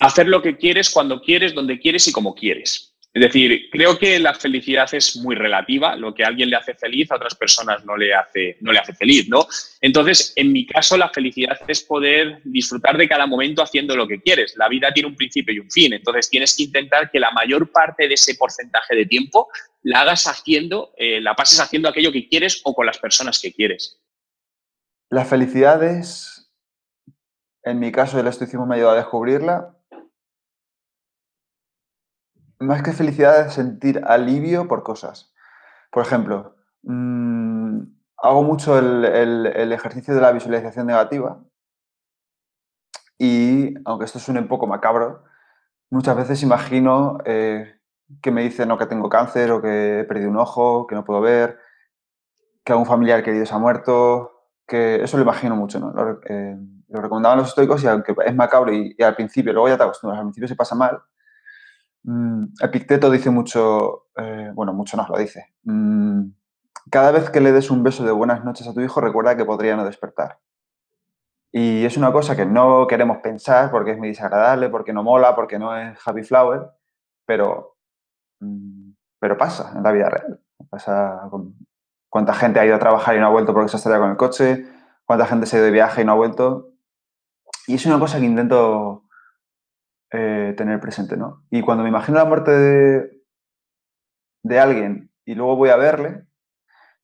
Hacer 0.00 0.28
lo 0.28 0.42
que 0.42 0.58
quieres, 0.58 0.90
cuando 0.90 1.20
quieres, 1.20 1.54
donde 1.54 1.78
quieres 1.78 2.06
y 2.06 2.12
como 2.12 2.34
quieres. 2.34 2.95
Es 3.16 3.22
decir, 3.22 3.70
creo 3.70 3.98
que 3.98 4.18
la 4.18 4.34
felicidad 4.34 4.86
es 4.92 5.16
muy 5.16 5.34
relativa. 5.36 5.96
Lo 5.96 6.12
que 6.12 6.22
a 6.22 6.26
alguien 6.26 6.50
le 6.50 6.56
hace 6.56 6.74
feliz, 6.74 7.10
a 7.10 7.16
otras 7.16 7.34
personas 7.34 7.82
no 7.86 7.96
le 7.96 8.12
hace, 8.12 8.58
no 8.60 8.72
le 8.72 8.78
hace 8.78 8.92
feliz, 8.92 9.26
¿no? 9.26 9.46
Entonces, 9.80 10.34
en 10.36 10.52
mi 10.52 10.66
caso, 10.66 10.98
la 10.98 11.08
felicidad 11.08 11.58
es 11.66 11.82
poder 11.82 12.42
disfrutar 12.44 12.98
de 12.98 13.08
cada 13.08 13.26
momento 13.26 13.62
haciendo 13.62 13.96
lo 13.96 14.06
que 14.06 14.20
quieres. 14.20 14.54
La 14.58 14.68
vida 14.68 14.92
tiene 14.92 15.08
un 15.08 15.16
principio 15.16 15.54
y 15.54 15.60
un 15.60 15.70
fin. 15.70 15.94
Entonces, 15.94 16.28
tienes 16.28 16.54
que 16.54 16.64
intentar 16.64 17.10
que 17.10 17.18
la 17.18 17.30
mayor 17.30 17.72
parte 17.72 18.06
de 18.06 18.12
ese 18.12 18.34
porcentaje 18.34 18.94
de 18.94 19.06
tiempo 19.06 19.48
la 19.82 20.02
hagas 20.02 20.26
haciendo, 20.26 20.92
eh, 20.98 21.18
la 21.22 21.34
pases 21.34 21.58
haciendo 21.58 21.88
aquello 21.88 22.12
que 22.12 22.28
quieres 22.28 22.60
o 22.64 22.74
con 22.74 22.84
las 22.84 22.98
personas 22.98 23.40
que 23.40 23.50
quieres. 23.50 23.98
La 25.08 25.24
felicidad 25.24 25.82
es, 25.82 26.52
en 27.62 27.78
mi 27.78 27.90
caso, 27.92 28.20
el 28.20 28.26
estoicismo 28.26 28.66
me 28.66 28.74
ha 28.74 28.76
ayudado 28.76 28.96
a 28.96 28.98
descubrirla, 28.98 29.75
más 32.58 32.82
que 32.82 32.92
felicidad 32.92 33.46
es 33.46 33.54
sentir 33.54 34.02
alivio 34.06 34.68
por 34.68 34.82
cosas. 34.82 35.32
Por 35.90 36.04
ejemplo, 36.04 36.56
mm, 36.82 37.80
hago 38.18 38.42
mucho 38.42 38.78
el, 38.78 39.72
ejercicio 39.72 40.14
de 40.14 40.20
la 40.20 40.32
visualización 40.32 40.86
negativa 40.86 41.42
y, 43.18 43.74
aunque 43.84 44.04
esto 44.04 44.18
suene 44.18 44.40
un 44.40 44.48
poco 44.48 44.66
macabro, 44.66 45.24
muchas 45.90 46.16
veces 46.16 46.42
imagino 46.42 47.18
eh, 47.24 47.76
que 48.22 48.30
me 48.30 48.42
dicen 48.42 48.68
no, 48.68 48.78
que 48.78 48.86
tengo 48.86 49.08
cáncer 49.08 49.50
o 49.52 49.62
que 49.62 50.00
he 50.00 50.04
perdido 50.04 50.30
un 50.30 50.38
ojo, 50.38 50.86
que 50.86 50.94
no 50.94 51.04
puedo 51.04 51.20
ver, 51.20 51.58
que 52.64 52.72
algún 52.72 52.86
familiar 52.86 53.22
querido 53.22 53.46
se 53.46 53.54
ha 53.54 53.58
muerto, 53.58 54.32
que 54.66 55.02
eso 55.02 55.16
lo 55.16 55.22
imagino 55.22 55.56
mucho, 55.56 55.78
¿no? 55.78 55.92
Lo, 55.92 56.20
eh, 56.28 56.56
recomendaban 56.88 57.38
los 57.38 57.48
estoicos 57.48 57.82
y 57.82 57.88
aunque 57.88 58.14
es 58.24 58.34
macabro 58.34 58.72
y, 58.72 58.94
y, 58.96 59.02
al 59.02 59.16
principio, 59.16 59.52
luego 59.52 59.68
ya 59.68 59.76
te 59.76 59.82
acostumbras, 59.82 60.18
al 60.18 60.26
principio 60.26 60.48
se 60.48 60.56
pasa 60.56 60.74
mal, 60.74 61.00
Epicteto 62.60 63.10
dice 63.10 63.30
mucho, 63.30 64.06
eh, 64.16 64.50
bueno, 64.54 64.72
mucho 64.72 64.96
nos 64.96 65.08
lo 65.08 65.18
dice. 65.18 65.54
Mm, 65.64 66.30
cada 66.90 67.10
vez 67.10 67.30
que 67.30 67.40
le 67.40 67.52
des 67.52 67.70
un 67.70 67.82
beso 67.82 68.04
de 68.04 68.12
buenas 68.12 68.44
noches 68.44 68.66
a 68.68 68.72
tu 68.72 68.80
hijo, 68.80 69.00
recuerda 69.00 69.36
que 69.36 69.44
podría 69.44 69.76
no 69.76 69.84
despertar. 69.84 70.38
Y 71.50 71.84
es 71.84 71.96
una 71.96 72.12
cosa 72.12 72.36
que 72.36 72.46
no 72.46 72.86
queremos 72.86 73.18
pensar 73.18 73.70
porque 73.70 73.92
es 73.92 73.98
muy 73.98 74.08
desagradable, 74.08 74.68
porque 74.68 74.92
no 74.92 75.02
mola, 75.02 75.34
porque 75.34 75.58
no 75.58 75.76
es 75.76 75.98
happy 76.06 76.22
flower, 76.22 76.70
pero, 77.24 77.76
mm, 78.40 78.90
pero 79.18 79.36
pasa 79.36 79.72
en 79.74 79.82
la 79.82 79.90
vida 79.90 80.08
real. 80.08 80.40
Pasa 80.70 81.26
con, 81.30 81.56
cuánta 82.08 82.34
gente 82.34 82.60
ha 82.60 82.66
ido 82.66 82.76
a 82.76 82.78
trabajar 82.78 83.16
y 83.16 83.20
no 83.20 83.26
ha 83.26 83.30
vuelto 83.30 83.52
porque 83.52 83.68
se 83.68 83.76
ha 83.76 83.78
estrellado 83.78 84.02
con 84.04 84.10
el 84.12 84.16
coche, 84.16 84.66
cuánta 85.04 85.26
gente 85.26 85.46
se 85.46 85.56
ha 85.56 85.58
ido 85.58 85.66
de 85.66 85.72
viaje 85.72 86.02
y 86.02 86.04
no 86.04 86.12
ha 86.12 86.16
vuelto. 86.16 86.70
Y 87.66 87.74
es 87.74 87.86
una 87.86 87.98
cosa 87.98 88.18
que 88.18 88.26
intento 88.26 89.05
eh, 90.12 90.54
tener 90.56 90.80
presente, 90.80 91.16
¿no? 91.16 91.44
Y 91.50 91.62
cuando 91.62 91.82
me 91.82 91.88
imagino 91.88 92.18
la 92.18 92.24
muerte 92.24 92.50
de, 92.50 93.22
de 94.42 94.60
alguien 94.60 95.10
y 95.24 95.34
luego 95.34 95.56
voy 95.56 95.70
a 95.70 95.76
verle, 95.76 96.26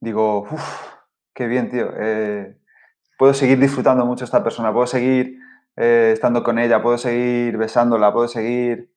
digo, 0.01 0.43
uff, 0.43 0.93
qué 1.35 1.47
bien, 1.47 1.71
tío. 1.71 1.91
Eh, 1.99 2.57
puedo 3.19 3.35
seguir 3.35 3.59
disfrutando 3.59 4.07
mucho 4.07 4.25
esta 4.25 4.43
persona, 4.43 4.73
puedo 4.73 4.87
seguir 4.87 5.39
eh, 5.77 6.11
estando 6.13 6.43
con 6.43 6.59
ella, 6.59 6.83
puedo 6.83 6.99
seguir 6.99 7.57
besándola, 7.57 8.13
puedo 8.13 8.29
seguir, 8.29 8.93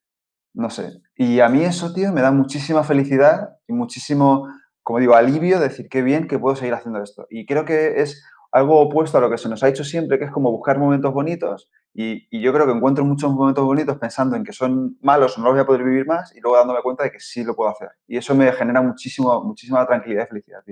no 0.53 0.69
sé. 0.69 1.01
Y 1.15 1.39
a 1.39 1.49
mí 1.49 1.63
eso, 1.63 1.93
tío, 1.93 2.11
me 2.11 2.21
da 2.21 2.31
muchísima 2.31 2.83
felicidad 2.83 3.57
y 3.67 3.73
muchísimo, 3.73 4.47
como 4.83 4.99
digo, 4.99 5.15
alivio 5.15 5.59
de 5.59 5.69
decir 5.69 5.87
qué 5.89 6.01
bien 6.01 6.27
que 6.27 6.39
puedo 6.39 6.55
seguir 6.55 6.73
haciendo 6.73 7.01
esto. 7.01 7.27
Y 7.29 7.45
creo 7.45 7.65
que 7.65 8.01
es 8.01 8.23
algo 8.55 8.79
opuesto 8.79 9.17
a 9.17 9.21
lo 9.21 9.29
que 9.29 9.37
se 9.37 9.49
nos 9.49 9.61
ha 9.63 9.67
hecho 9.67 9.83
siempre, 9.83 10.17
que 10.17 10.23
es 10.23 10.31
como 10.31 10.49
buscar 10.49 10.79
momentos 10.79 11.13
bonitos 11.13 11.69
y, 11.93 12.25
yo 12.39 12.53
creo 12.53 12.65
que 12.65 12.71
encuentro 12.71 13.03
muchos 13.03 13.29
momentos 13.33 13.65
bonitos 13.65 13.97
pensando 13.97 14.37
en 14.37 14.45
que 14.45 14.53
son 14.53 14.97
malos 15.01 15.37
o 15.37 15.41
no 15.41 15.47
los 15.47 15.55
voy 15.55 15.61
a 15.63 15.65
poder 15.65 15.83
vivir 15.83 16.05
más 16.05 16.33
y 16.33 16.39
luego 16.39 16.55
dándome 16.55 16.81
cuenta 16.81 17.03
de 17.03 17.11
que 17.11 17.19
sí 17.19 17.43
lo 17.43 17.53
puedo 17.53 17.69
hacer. 17.69 17.89
Y 18.07 18.15
eso 18.15 18.33
me 18.33 18.49
genera 18.53 18.81
muchísimo, 18.81 19.43
muchísima 19.43 19.85
tranquilidad 19.85 20.23
y 20.23 20.27
felicidad, 20.27 20.63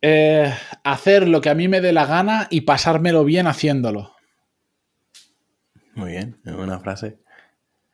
eh, 0.00 0.54
hacer 0.84 1.28
lo 1.28 1.42
que 1.42 1.50
a 1.50 1.54
mí 1.54 1.68
me 1.68 1.82
dé 1.82 1.92
la 1.92 2.06
gana 2.06 2.46
y 2.48 2.62
pasármelo 2.62 3.22
bien 3.22 3.46
haciéndolo. 3.46 4.14
Muy 5.94 6.12
bien, 6.12 6.40
es 6.46 6.54
una 6.54 6.78
frase. 6.78 7.18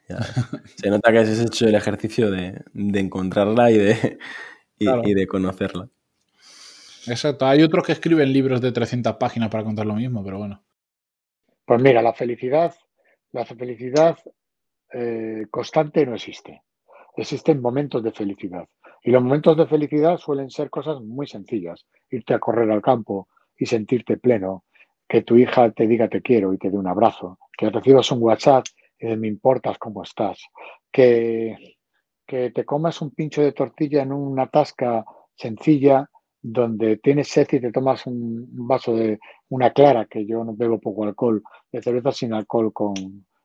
Se 0.77 0.91
nota 0.91 1.11
que 1.11 1.19
has 1.19 1.41
hecho 1.41 1.67
el 1.67 1.75
ejercicio 1.75 2.31
de, 2.31 2.63
encontrarla 2.75 3.73
y 3.73 3.79
de, 3.79 4.19
y 4.79 5.15
de 5.15 5.27
conocerla. 5.27 5.89
Exacto. 7.07 7.47
Hay 7.47 7.63
otros 7.63 7.85
que 7.85 7.93
escriben 7.93 8.33
libros 8.33 8.61
de 8.61 8.73
300 8.73 9.17
páginas 9.17 9.51
para 9.51 9.65
contar 9.65 9.87
lo 9.87 9.95
mismo, 9.95 10.25
pero 10.25 10.39
bueno. 10.39 10.63
Pues 11.65 11.81
mira, 11.81 12.03
la 12.03 12.13
felicidad, 12.13 12.75
la 13.33 13.45
felicidad 13.45 14.19
eh, 14.93 15.47
constante 15.51 16.05
no 16.07 16.15
existe. 16.15 16.63
Existen 17.17 17.61
momentos 17.61 18.03
de 18.03 18.13
felicidad. 18.13 18.69
Y 19.03 19.11
los 19.11 19.23
momentos 19.23 19.57
de 19.57 19.67
felicidad 19.67 20.17
suelen 20.17 20.51
ser 20.51 20.71
cosas 20.71 21.01
muy 21.01 21.27
sencillas. 21.27 21.87
Irte 22.11 22.35
a 22.35 22.39
correr 22.39 22.71
al 22.71 22.83
campo 22.83 23.29
y 23.57 23.67
sentirte 23.67 24.17
pleno. 24.17 24.65
Que 25.09 25.23
tu 25.23 25.37
hija 25.37 25.71
te 25.73 25.87
diga 25.87 26.09
te 26.09 26.23
quiero 26.23 26.55
y 26.55 26.59
te 26.59 26.71
dé 26.71 26.77
un 26.77 26.87
abrazo. 26.87 27.39
Que 27.57 27.69
recibas 27.71 28.11
un 28.13 28.23
WhatsApp 28.23 28.65
y 28.99 29.17
me 29.17 29.29
importas 29.29 29.79
cómo 29.79 30.03
estás. 30.03 30.39
Que, 30.91 31.77
que 32.27 32.51
te 32.51 32.65
comas 32.65 33.03
un 33.03 33.11
pincho 33.11 33.43
de 33.43 33.53
tortilla 33.53 34.03
en 34.03 34.13
una 34.13 34.47
tasca 34.47 35.05
sencilla 35.35 36.09
donde 36.43 36.97
tienes 36.97 37.29
sed 37.29 37.47
y 37.53 37.61
te 37.61 37.71
tomas 37.71 38.07
un, 38.07 38.49
vaso 38.67 38.97
de 38.97 39.21
una 39.49 39.73
clara, 39.73 40.07
que 40.07 40.27
yo 40.27 40.43
no 40.45 40.55
bebo 40.55 40.81
poco 40.81 41.05
alcohol, 41.05 41.43
de 41.71 41.81
cerveza 41.81 42.11
sin 42.11 42.35
alcohol 42.35 42.73
con, 42.73 42.95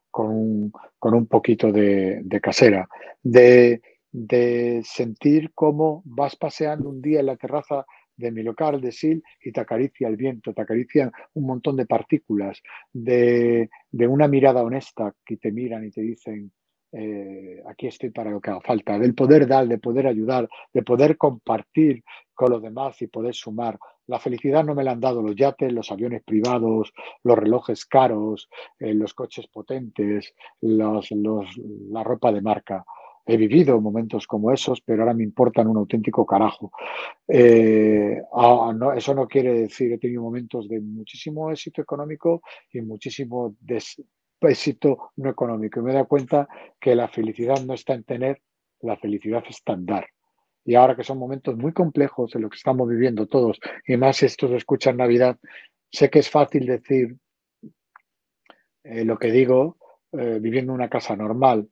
con, 0.10 0.30
un, 0.30 0.72
con 0.98 1.14
un, 1.14 1.28
poquito 1.28 1.72
de, 1.72 2.24
casera, 2.42 2.90
de, 3.22 3.82
de, 4.12 4.82
sentir 4.84 5.52
cómo 5.54 6.02
vas 6.06 6.36
paseando 6.36 6.90
un 6.90 7.02
día 7.02 7.20
en 7.20 7.28
la 7.28 7.38
terraza 7.38 7.86
de 8.16 8.32
mi 8.32 8.42
local 8.42 8.82
de 8.82 8.92
Sil 8.92 9.22
y 9.44 9.52
te 9.52 9.62
acaricia 9.62 10.08
el 10.08 10.16
viento, 10.16 10.52
te 10.52 10.62
acaricia 10.64 11.12
un 11.36 11.46
montón 11.46 11.76
de 11.76 11.86
partículas, 11.86 12.64
de, 12.92 13.70
de 13.92 14.08
una 14.08 14.28
mirada 14.28 14.64
honesta 14.64 15.14
que 15.24 15.38
te 15.38 15.52
miran 15.52 15.86
y 15.86 15.92
te 15.92 16.02
dicen, 16.02 16.52
eh, 16.92 17.62
aquí 17.68 17.88
estoy 17.88 18.10
para 18.12 18.32
lo 18.32 18.40
que 18.40 18.50
haga 18.50 18.62
falta, 18.62 18.98
del 18.98 19.14
poder 19.14 19.48
dar, 19.48 19.68
de 19.68 19.78
poder 19.78 20.08
ayudar, 20.08 20.48
de 20.74 20.84
poder 20.84 21.18
compartir 21.18 22.04
con 22.34 22.52
los 22.52 22.62
demás 22.62 23.02
y 23.02 23.08
poder 23.08 23.34
sumar. 23.34 23.78
La 24.08 24.20
felicidad 24.20 24.64
no 24.64 24.74
me 24.74 24.84
la 24.84 24.92
han 24.92 25.02
dado 25.02 25.22
los 25.22 25.36
yates, 25.36 25.74
los 25.74 25.92
aviones 25.92 26.24
privados, 26.24 26.94
los 27.24 27.38
relojes 27.38 27.86
caros, 27.86 28.50
eh, 28.80 28.94
los 28.94 29.14
coches 29.14 29.48
potentes, 29.48 30.34
los, 30.62 31.10
la 31.12 32.04
ropa 32.04 32.32
de 32.32 32.42
marca. 32.42 32.86
He 33.26 33.36
vivido 33.36 33.82
momentos 33.82 34.26
como 34.26 34.54
esos, 34.54 34.80
pero 34.80 35.02
ahora 35.02 35.14
me 35.14 35.24
importan 35.24 35.68
un 35.68 35.76
auténtico 35.76 36.26
carajo. 36.26 36.72
Eh, 37.28 38.22
ah, 38.34 38.74
no, 38.74 38.94
eso 38.94 39.14
no 39.14 39.28
quiere 39.28 39.54
decir, 39.64 39.92
he 39.92 39.98
tenido 39.98 40.22
momentos 40.22 40.70
de 40.70 40.80
muchísimo 40.80 41.52
éxito 41.52 41.82
económico 41.82 42.42
y 42.72 42.80
muchísimo 42.80 43.54
des, 43.60 44.02
éxito 44.42 45.12
no 45.16 45.30
económico. 45.30 45.80
Y 45.80 45.84
me 45.84 45.92
he 45.92 45.94
dado 45.94 46.08
cuenta 46.08 46.48
que 46.80 46.96
la 46.96 47.08
felicidad 47.08 47.62
no 47.64 47.74
está 47.74 47.94
en 47.94 48.04
tener, 48.04 48.42
la 48.82 48.98
felicidad 48.98 49.44
está 49.50 49.74
en 49.74 49.86
dar. 49.86 50.08
Y 50.66 50.76
ahora 50.76 50.96
que 50.96 51.04
son 51.04 51.18
momentos 51.18 51.56
muy 51.56 51.72
complejos 51.72 52.36
en 52.36 52.42
lo 52.42 52.50
que 52.50 52.58
estamos 52.58 52.88
viviendo 52.90 53.26
todos, 53.28 53.60
y 53.88 53.96
más 53.96 54.18
si 54.18 54.26
esto 54.26 54.50
se 54.50 54.58
escucha 54.58 54.90
en 54.90 54.98
Navidad, 54.98 55.38
sé 55.90 56.10
que 56.10 56.20
es 56.20 56.30
fácil 56.30 56.66
decir 56.66 57.16
eh, 58.84 59.06
lo 59.06 59.18
que 59.18 59.32
digo 59.32 59.78
eh, 60.12 60.40
viviendo 60.42 60.74
en 60.74 60.80
una 60.80 60.90
casa 60.90 61.16
normal. 61.16 61.70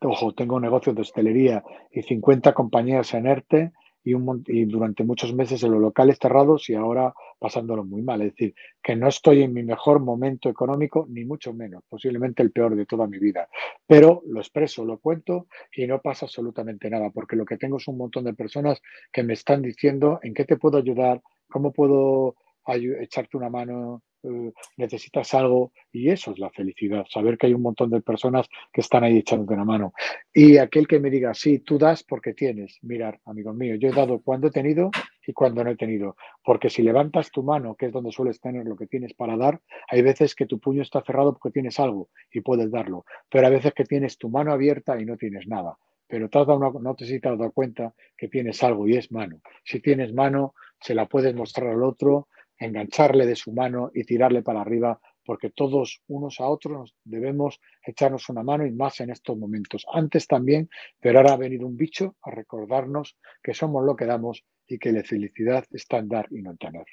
Ojo, 0.00 0.34
tengo 0.34 0.56
un 0.56 0.62
negocio 0.62 0.92
de 0.92 1.02
hostelería 1.02 1.62
y 1.90 2.02
50 2.02 2.52
compañías 2.52 3.14
en 3.14 3.26
ERTE 3.26 3.72
y, 4.04 4.64
durante 4.64 5.04
muchos 5.04 5.34
meses 5.34 5.62
en 5.62 5.72
los 5.72 5.80
locales 5.80 6.18
cerrados 6.20 6.68
y 6.68 6.74
ahora 6.74 7.14
pasándolo 7.38 7.84
muy 7.84 8.02
mal. 8.02 8.22
Es 8.22 8.32
decir, 8.32 8.54
que 8.82 8.96
no 8.96 9.08
estoy 9.08 9.42
en 9.42 9.52
mi 9.52 9.62
mejor 9.62 10.00
momento 10.00 10.48
económico, 10.48 11.06
ni 11.08 11.24
mucho 11.24 11.52
menos, 11.52 11.82
posiblemente 11.88 12.42
el 12.42 12.52
peor 12.52 12.74
de 12.76 12.86
toda 12.86 13.06
mi 13.06 13.18
vida. 13.18 13.48
Pero 13.86 14.22
lo 14.26 14.40
expreso, 14.40 14.84
lo 14.84 14.98
cuento 14.98 15.46
y 15.74 15.86
no 15.86 16.00
pasa 16.00 16.26
absolutamente 16.26 16.90
nada, 16.90 17.10
porque 17.10 17.36
lo 17.36 17.44
que 17.44 17.56
tengo 17.56 17.76
es 17.76 17.88
un 17.88 17.98
montón 17.98 18.24
de 18.24 18.34
personas 18.34 18.80
que 19.12 19.22
me 19.22 19.34
están 19.34 19.62
diciendo 19.62 20.18
en 20.22 20.34
qué 20.34 20.44
te 20.44 20.56
puedo 20.56 20.78
ayudar, 20.78 21.22
cómo 21.48 21.72
puedo 21.72 22.36
echarte 22.66 23.36
una 23.36 23.50
mano, 23.50 24.02
eh, 24.22 24.52
necesitas 24.76 25.34
algo. 25.34 25.72
Y 25.90 26.10
eso 26.10 26.32
es 26.32 26.38
la 26.38 26.50
felicidad, 26.50 27.04
saber 27.08 27.36
que 27.36 27.46
hay 27.46 27.54
un 27.54 27.62
montón 27.62 27.90
de 27.90 28.00
personas 28.00 28.48
que 28.72 28.80
están 28.80 29.04
ahí 29.04 29.18
echándote 29.18 29.54
una 29.54 29.64
mano. 29.64 29.92
Y 30.32 30.56
aquel 30.58 30.86
que 30.86 31.00
me 31.00 31.10
diga, 31.10 31.34
sí, 31.34 31.58
tú 31.58 31.78
das 31.78 32.02
porque 32.02 32.32
tienes, 32.32 32.78
mirar, 32.82 33.20
amigo 33.24 33.52
mío, 33.52 33.76
yo 33.76 33.88
he 33.88 33.92
dado 33.92 34.20
cuando 34.20 34.48
he 34.48 34.50
tenido 34.50 34.90
y 35.26 35.32
cuando 35.32 35.62
no 35.62 35.70
he 35.70 35.76
tenido, 35.76 36.16
porque 36.44 36.70
si 36.70 36.82
levantas 36.82 37.30
tu 37.30 37.42
mano, 37.42 37.74
que 37.74 37.86
es 37.86 37.92
donde 37.92 38.12
sueles 38.12 38.40
tener 38.40 38.66
lo 38.66 38.76
que 38.76 38.86
tienes 38.86 39.14
para 39.14 39.36
dar, 39.36 39.60
hay 39.88 40.02
veces 40.02 40.34
que 40.34 40.46
tu 40.46 40.58
puño 40.58 40.82
está 40.82 41.02
cerrado 41.02 41.32
porque 41.32 41.52
tienes 41.52 41.78
algo 41.78 42.08
y 42.32 42.40
puedes 42.40 42.70
darlo, 42.70 43.04
pero 43.30 43.46
hay 43.46 43.52
veces 43.52 43.72
que 43.74 43.84
tienes 43.84 44.18
tu 44.18 44.28
mano 44.28 44.52
abierta 44.52 45.00
y 45.00 45.04
no 45.04 45.16
tienes 45.16 45.46
nada. 45.46 45.76
Pero 46.08 46.28
te 46.28 46.38
no 46.38 46.94
te 46.94 47.04
has 47.04 47.22
dado 47.22 47.52
cuenta 47.52 47.94
que 48.18 48.28
tienes 48.28 48.62
algo 48.62 48.86
y 48.86 48.96
es 48.96 49.10
mano. 49.10 49.40
Si 49.64 49.80
tienes 49.80 50.12
mano, 50.12 50.54
se 50.78 50.94
la 50.94 51.06
puedes 51.06 51.34
mostrar 51.34 51.70
al 51.70 51.82
otro 51.82 52.28
engancharle 52.64 53.26
de 53.26 53.36
su 53.36 53.52
mano 53.52 53.90
y 53.94 54.04
tirarle 54.04 54.42
para 54.42 54.60
arriba 54.60 55.00
porque 55.24 55.50
todos 55.50 56.02
unos 56.08 56.40
a 56.40 56.46
otros 56.48 56.96
debemos 57.04 57.60
echarnos 57.84 58.28
una 58.28 58.42
mano 58.42 58.66
y 58.66 58.72
más 58.72 59.00
en 59.00 59.10
estos 59.10 59.36
momentos. 59.36 59.86
Antes 59.92 60.26
también, 60.26 60.68
pero 61.00 61.18
ahora 61.18 61.34
ha 61.34 61.36
venido 61.36 61.66
un 61.66 61.76
bicho 61.76 62.16
a 62.22 62.30
recordarnos 62.30 63.16
que 63.42 63.54
somos 63.54 63.84
lo 63.84 63.94
que 63.96 64.06
damos 64.06 64.44
y 64.66 64.78
que 64.78 64.92
la 64.92 65.04
felicidad 65.04 65.64
está 65.70 65.98
en 65.98 66.08
dar 66.08 66.26
y 66.30 66.42
no 66.42 66.50
en 66.52 66.58
tener. 66.58 66.86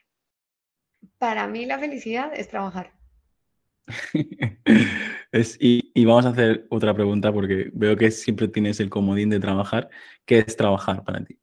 Para 1.17 1.47
mí 1.47 1.65
la 1.65 1.79
felicidad 1.79 2.31
es 2.35 2.47
trabajar. 2.49 2.93
Es- 5.31 5.57
y, 5.59 5.91
y 5.93 6.05
vamos 6.05 6.25
a 6.25 6.29
hacer 6.29 6.65
otra 6.69 6.93
pregunta 6.93 7.31
porque 7.31 7.69
veo 7.73 7.95
que 7.95 8.11
siempre 8.11 8.47
tienes 8.47 8.79
el 8.79 8.89
comodín 8.89 9.29
de 9.29 9.39
trabajar. 9.39 9.89
¿Qué 10.25 10.39
es 10.39 10.55
trabajar 10.55 11.03
para 11.03 11.23
ti? 11.23 11.39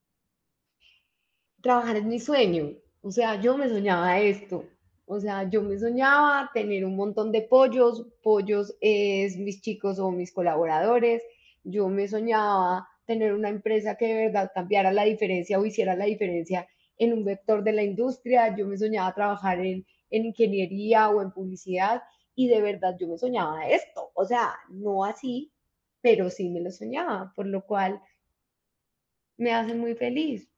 Trabajar 1.62 1.96
es 1.96 2.04
mi 2.04 2.18
sueño. 2.20 2.70
O 3.06 3.12
sea, 3.12 3.40
yo 3.40 3.56
me 3.56 3.68
soñaba 3.68 4.18
esto. 4.18 4.64
O 5.04 5.20
sea, 5.20 5.48
yo 5.48 5.62
me 5.62 5.78
soñaba 5.78 6.50
tener 6.52 6.84
un 6.84 6.96
montón 6.96 7.30
de 7.30 7.42
pollos. 7.42 8.04
Pollos 8.20 8.76
es 8.80 9.36
mis 9.36 9.60
chicos 9.60 10.00
o 10.00 10.10
mis 10.10 10.32
colaboradores. 10.32 11.22
Yo 11.62 11.88
me 11.88 12.08
soñaba 12.08 12.88
tener 13.04 13.32
una 13.32 13.48
empresa 13.48 13.94
que 13.96 14.08
de 14.08 14.26
verdad 14.26 14.50
cambiara 14.52 14.90
la 14.92 15.04
diferencia 15.04 15.56
o 15.60 15.64
hiciera 15.64 15.94
la 15.94 16.06
diferencia 16.06 16.66
en 16.98 17.12
un 17.12 17.24
vector 17.24 17.62
de 17.62 17.74
la 17.74 17.84
industria. 17.84 18.56
Yo 18.56 18.66
me 18.66 18.76
soñaba 18.76 19.14
trabajar 19.14 19.60
en, 19.60 19.86
en 20.10 20.24
ingeniería 20.24 21.08
o 21.08 21.22
en 21.22 21.30
publicidad 21.30 22.02
y 22.34 22.48
de 22.48 22.60
verdad 22.60 22.96
yo 22.98 23.06
me 23.06 23.18
soñaba 23.18 23.68
esto. 23.68 24.10
O 24.14 24.24
sea, 24.24 24.52
no 24.68 25.04
así, 25.04 25.52
pero 26.00 26.28
sí 26.28 26.48
me 26.48 26.60
lo 26.60 26.72
soñaba, 26.72 27.32
por 27.36 27.46
lo 27.46 27.64
cual 27.64 28.02
me 29.36 29.52
hace 29.52 29.76
muy 29.76 29.94
feliz. 29.94 30.55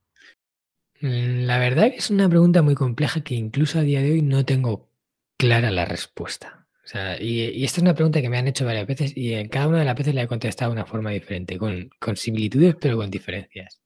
Mm, 1.00 1.44
La 1.46 1.58
verdad 1.58 1.86
es 1.86 2.10
una 2.10 2.28
pregunta 2.28 2.62
muy 2.62 2.74
compleja 2.74 3.22
que 3.22 3.34
incluso 3.34 3.78
a 3.78 3.82
día 3.82 4.00
de 4.02 4.12
hoy 4.12 4.22
no 4.22 4.44
tengo 4.44 4.90
clara 5.36 5.70
la 5.70 5.84
respuesta. 5.84 6.66
O 6.84 6.88
sea, 6.88 7.20
y, 7.20 7.64
esta 7.64 7.78
es 7.80 7.82
una 7.82 7.94
pregunta 7.94 8.20
que 8.22 8.30
me 8.30 8.38
han 8.38 8.48
hecho 8.48 8.64
varias 8.64 8.86
veces 8.86 9.16
y 9.16 9.34
en 9.34 9.48
cada 9.48 9.68
una 9.68 9.80
de 9.80 9.84
las 9.84 9.94
veces 9.96 10.14
la 10.14 10.22
he 10.22 10.28
contestado 10.28 10.70
de 10.70 10.76
una 10.76 10.86
forma 10.86 11.10
diferente, 11.10 11.58
con, 11.58 11.90
similitudes 12.16 12.76
pero 12.80 12.96
con 12.96 13.10
diferencias. 13.10 13.80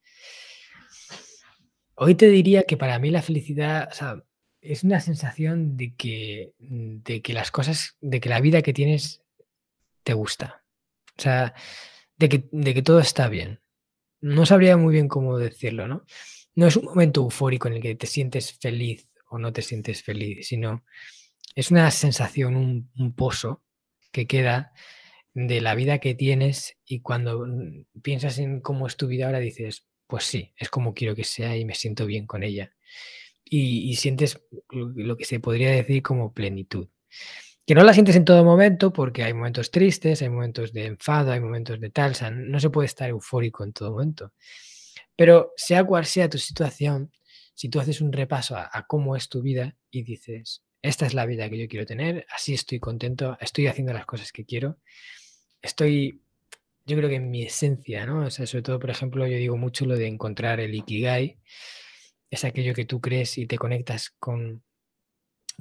Hoy 1.95 2.15
te 2.15 2.29
diría 2.29 2.63
que 2.65 2.77
para 2.77 2.99
mí 2.99 3.11
la 3.11 3.23
felicidad, 3.23 3.91
es 4.61 4.85
una 4.85 5.01
sensación 5.01 5.77
de 5.77 5.95
que, 5.97 6.53
de 6.59 7.23
que 7.23 7.33
las 7.33 7.51
cosas, 7.51 7.97
de 8.01 8.21
que 8.21 8.29
la 8.29 8.41
vida 8.41 8.63
que 8.63 8.73
tienes 8.73 9.23
te 10.05 10.15
gusta. 10.15 10.65
O 11.19 11.23
sea, 11.23 11.55
de 12.17 12.29
que, 12.29 12.49
de 12.53 12.75
que 12.75 12.83
todo 12.83 13.01
está 13.01 13.29
bien. 13.29 13.61
No 14.21 14.47
sabría 14.47 14.77
muy 14.77 14.95
bien 14.95 15.09
cómo 15.09 15.39
decirlo, 15.39 15.89
¿no? 15.89 16.05
No 16.55 16.67
es 16.67 16.77
un 16.77 16.85
momento 16.85 17.23
eufórico 17.23 17.69
en 17.69 17.75
el 17.75 17.83
que 17.83 17.95
te 17.95 18.07
sientes 18.07 18.53
feliz 18.53 19.09
o 19.29 19.39
no 19.39 19.53
te 19.53 19.63
sientes 19.63 20.03
feliz, 20.03 20.47
sino 20.47 20.85
es 21.55 21.71
una 21.71 21.91
sensación, 21.91 22.57
un, 22.57 23.15
pozo 23.15 23.63
que 24.11 24.27
queda 24.27 24.73
de 25.35 25.61
la 25.61 25.75
vida 25.75 25.99
que 25.99 26.15
tienes 26.15 26.77
y 26.85 27.01
cuando 27.01 27.47
mm, 27.47 28.01
piensas 28.03 28.39
en 28.39 28.61
cómo 28.61 28.87
es 28.87 28.97
tu 28.97 29.07
vida 29.07 29.27
ahora 29.27 29.39
dices, 29.39 29.87
pues 30.07 30.25
sí, 30.25 30.53
es 30.57 30.69
como 30.69 30.93
quiero 30.93 31.15
que 31.15 31.25
sea 31.25 31.57
y 31.57 31.65
me 31.65 31.75
siento 31.75 32.05
bien 32.07 32.27
con 32.27 32.43
ella. 32.43 32.73
Y, 33.45 33.97
sientes 33.97 34.41
lo, 34.71 35.17
que 35.17 35.27
se 35.27 35.41
podría 35.41 35.71
decir 35.71 36.03
como 36.03 36.33
plenitud. 36.33 36.89
Que 37.67 37.75
no 37.75 37.85
la 37.85 37.93
sientes 37.93 38.17
en 38.17 38.25
todo 38.25 38.45
momento 38.45 38.95
porque 38.95 39.25
hay 39.25 39.35
momentos 39.35 39.71
tristes, 39.71 40.23
hay 40.23 40.31
momentos 40.31 40.73
de 40.73 40.87
enfado, 40.87 41.33
hay 41.33 41.41
momentos 41.41 41.79
de 41.79 41.91
tal, 41.91 42.15
no 42.35 42.61
se 42.61 42.71
puede 42.71 42.87
estar 42.87 43.11
eufórico 43.11 43.63
en 43.65 43.73
todo 43.75 43.93
momento. 43.93 44.33
Pero 45.23 45.53
sea 45.57 45.85
cual 45.85 46.05
sea 46.05 46.29
tu 46.29 46.37
situación, 46.37 47.13
si 47.55 47.69
tú 47.69 47.79
haces 47.79 48.01
un 48.01 48.13
repaso 48.13 48.57
a, 48.57 48.87
cómo 48.89 49.15
es 49.15 49.29
tu 49.29 49.41
vida 49.41 49.77
y 49.89 50.03
dices, 50.03 50.65
esta 50.83 51.07
es 51.07 51.15
la 51.15 51.27
vida 51.27 51.49
que 51.49 51.59
yo 51.59 51.69
quiero 51.69 51.87
tener, 51.87 52.27
así 52.29 52.55
estoy 52.55 52.81
contento, 52.81 53.39
estoy 53.41 53.69
haciendo 53.69 53.93
las 53.93 54.05
cosas 54.05 54.33
que 54.33 54.45
quiero, 54.45 54.79
estoy, 55.61 56.23
yo 56.87 56.97
creo 56.97 57.09
que 57.09 57.15
en 57.15 57.31
mi 57.31 57.45
esencia, 57.45 58.05
¿no? 58.05 58.27
O 58.27 58.31
sea, 58.33 58.47
sobre 58.47 58.63
todo, 58.63 58.81
por 58.81 58.91
ejemplo, 58.91 59.25
yo 59.29 59.37
digo 59.37 59.57
mucho 59.57 59.87
lo 59.87 59.97
de 59.97 60.09
encontrar 60.09 60.59
el 60.59 60.75
ikigai, 60.75 61.39
es 62.29 62.45
aquello 62.45 62.75
que 62.75 62.85
tú 62.85 63.01
crees 63.01 63.39
y 63.39 63.47
te 63.47 63.59
conectas 63.59 64.11
con, 64.19 64.65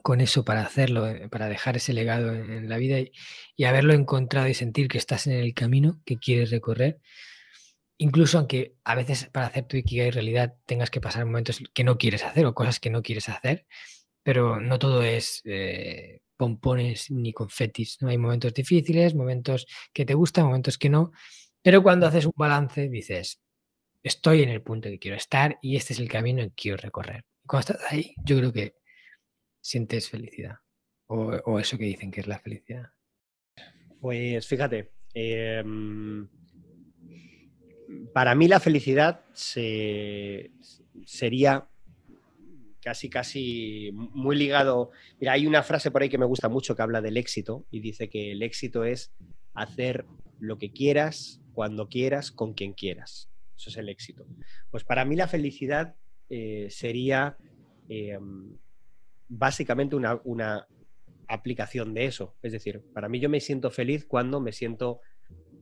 con 0.01 0.21
eso 0.21 0.43
para 0.43 0.63
hacerlo, 0.63 1.07
eh, 1.07 1.29
para 1.29 1.49
dejar 1.49 1.77
ese 1.77 1.93
legado 1.93 2.33
en, 2.33 2.51
en 2.51 2.67
la 2.67 2.77
vida 2.77 2.99
y, 2.99 3.11
y 3.55 3.65
haberlo 3.65 3.93
encontrado 3.93 4.47
y 4.47 4.55
sentir 4.55 4.87
que 4.87 4.97
estás 4.97 5.27
en 5.27 5.33
el 5.33 5.53
camino 5.53 6.01
que 6.03 6.17
quieres 6.17 6.49
recorrer. 6.49 6.99
Incluso 8.01 8.39
aunque 8.39 8.77
a 8.83 8.95
veces 8.95 9.29
para 9.31 9.45
hacer 9.45 9.65
tu 9.65 9.77
Ikigai 9.77 10.09
realidad 10.09 10.55
tengas 10.65 10.89
que 10.89 10.99
pasar 10.99 11.23
momentos 11.23 11.61
que 11.71 11.83
no 11.83 11.99
quieres 11.99 12.23
hacer 12.23 12.47
o 12.47 12.55
cosas 12.55 12.79
que 12.79 12.89
no 12.89 13.03
quieres 13.03 13.29
hacer, 13.29 13.67
pero 14.23 14.59
no 14.59 14.79
todo 14.79 15.03
es 15.03 15.43
eh, 15.45 16.21
pompones 16.35 17.11
ni 17.11 17.31
confetis. 17.31 17.99
Hay 18.01 18.17
momentos 18.17 18.55
difíciles, 18.55 19.13
momentos 19.13 19.67
que 19.93 20.03
te 20.03 20.15
gustan, 20.15 20.45
momentos 20.45 20.79
que 20.79 20.89
no, 20.89 21.11
pero 21.61 21.83
cuando 21.83 22.07
haces 22.07 22.25
un 22.25 22.33
balance 22.35 22.89
dices, 22.89 23.39
estoy 24.01 24.41
en 24.41 24.49
el 24.49 24.63
punto 24.63 24.89
que 24.89 24.97
quiero 24.97 25.15
estar 25.15 25.59
y 25.61 25.75
este 25.75 25.93
es 25.93 25.99
el 25.99 26.09
camino 26.09 26.41
que 26.41 26.53
quiero 26.55 26.77
recorrer. 26.77 27.25
Cuando 27.45 27.73
estás 27.73 27.91
ahí, 27.91 28.15
yo 28.25 28.35
creo 28.37 28.51
que 28.51 28.77
sientes 29.61 30.09
felicidad 30.09 30.55
o, 31.05 31.59
eso 31.59 31.77
que 31.77 31.85
dicen 31.85 32.09
que 32.09 32.21
es 32.21 32.27
la 32.27 32.39
felicidad. 32.39 32.89
Pues 33.99 34.47
fíjate, 34.47 34.91
eh, 35.13 35.63
para 38.13 38.35
mí 38.35 38.47
la 38.47 38.59
felicidad 38.59 39.21
se- 39.33 40.51
sería 41.05 41.67
casi, 42.81 43.09
casi 43.09 43.91
muy 43.93 44.35
ligado. 44.35 44.91
Mira, 45.19 45.33
hay 45.33 45.45
una 45.47 45.63
frase 45.63 45.91
por 45.91 46.01
ahí 46.01 46.09
que 46.09 46.17
me 46.17 46.25
gusta 46.25 46.49
mucho 46.49 46.75
que 46.75 46.81
habla 46.81 47.01
del 47.01 47.17
éxito 47.17 47.65
y 47.71 47.79
dice 47.79 48.09
que 48.09 48.31
el 48.31 48.41
éxito 48.43 48.83
es 48.83 49.13
hacer 49.53 50.05
lo 50.39 50.57
que 50.57 50.71
quieras, 50.71 51.41
cuando 51.53 51.87
quieras, 51.89 52.31
con 52.31 52.53
quien 52.53 52.73
quieras. 52.73 53.29
Eso 53.55 53.69
es 53.69 53.77
el 53.77 53.89
éxito. 53.89 54.25
Pues 54.71 54.83
para 54.83 55.05
mí 55.05 55.15
la 55.15 55.27
felicidad 55.27 55.95
eh, 56.29 56.67
sería 56.71 57.37
eh, 57.89 58.17
básicamente 59.27 59.95
una, 59.95 60.19
una 60.23 60.67
aplicación 61.27 61.93
de 61.93 62.05
eso. 62.05 62.35
Es 62.41 62.51
decir, 62.51 62.81
para 62.93 63.07
mí 63.09 63.19
yo 63.19 63.29
me 63.29 63.39
siento 63.39 63.69
feliz 63.69 64.05
cuando 64.05 64.41
me 64.41 64.51
siento 64.51 65.01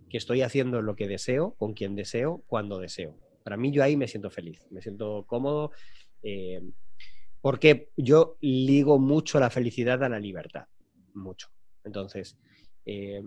que 0.09 0.17
estoy 0.17 0.41
haciendo 0.41 0.81
lo 0.81 0.95
que 0.95 1.07
deseo, 1.07 1.55
con 1.57 1.73
quien 1.73 1.95
deseo, 1.95 2.43
cuando 2.47 2.79
deseo. 2.79 3.15
Para 3.43 3.57
mí 3.57 3.71
yo 3.71 3.83
ahí 3.83 3.95
me 3.95 4.07
siento 4.07 4.29
feliz, 4.29 4.65
me 4.69 4.81
siento 4.81 5.25
cómodo, 5.27 5.71
eh, 6.23 6.61
porque 7.41 7.89
yo 7.95 8.37
ligo 8.41 8.99
mucho 8.99 9.39
la 9.39 9.49
felicidad 9.49 10.03
a 10.03 10.09
la 10.09 10.19
libertad, 10.19 10.67
mucho. 11.13 11.49
Entonces, 11.83 12.37
eh, 12.85 13.21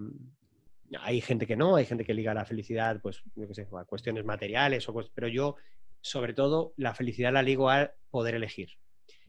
hay 1.00 1.20
gente 1.20 1.46
que 1.46 1.56
no, 1.56 1.76
hay 1.76 1.86
gente 1.86 2.04
que 2.04 2.14
liga 2.14 2.34
la 2.34 2.44
felicidad, 2.44 3.00
pues, 3.00 3.22
yo 3.34 3.52
sé, 3.54 3.66
a 3.72 3.84
cuestiones 3.84 4.24
materiales, 4.24 4.88
o 4.88 4.94
pero 5.14 5.28
yo, 5.28 5.56
sobre 6.00 6.34
todo, 6.34 6.74
la 6.76 6.94
felicidad 6.94 7.32
la 7.32 7.42
ligo 7.42 7.70
a 7.70 7.92
poder 8.10 8.34
elegir. 8.34 8.70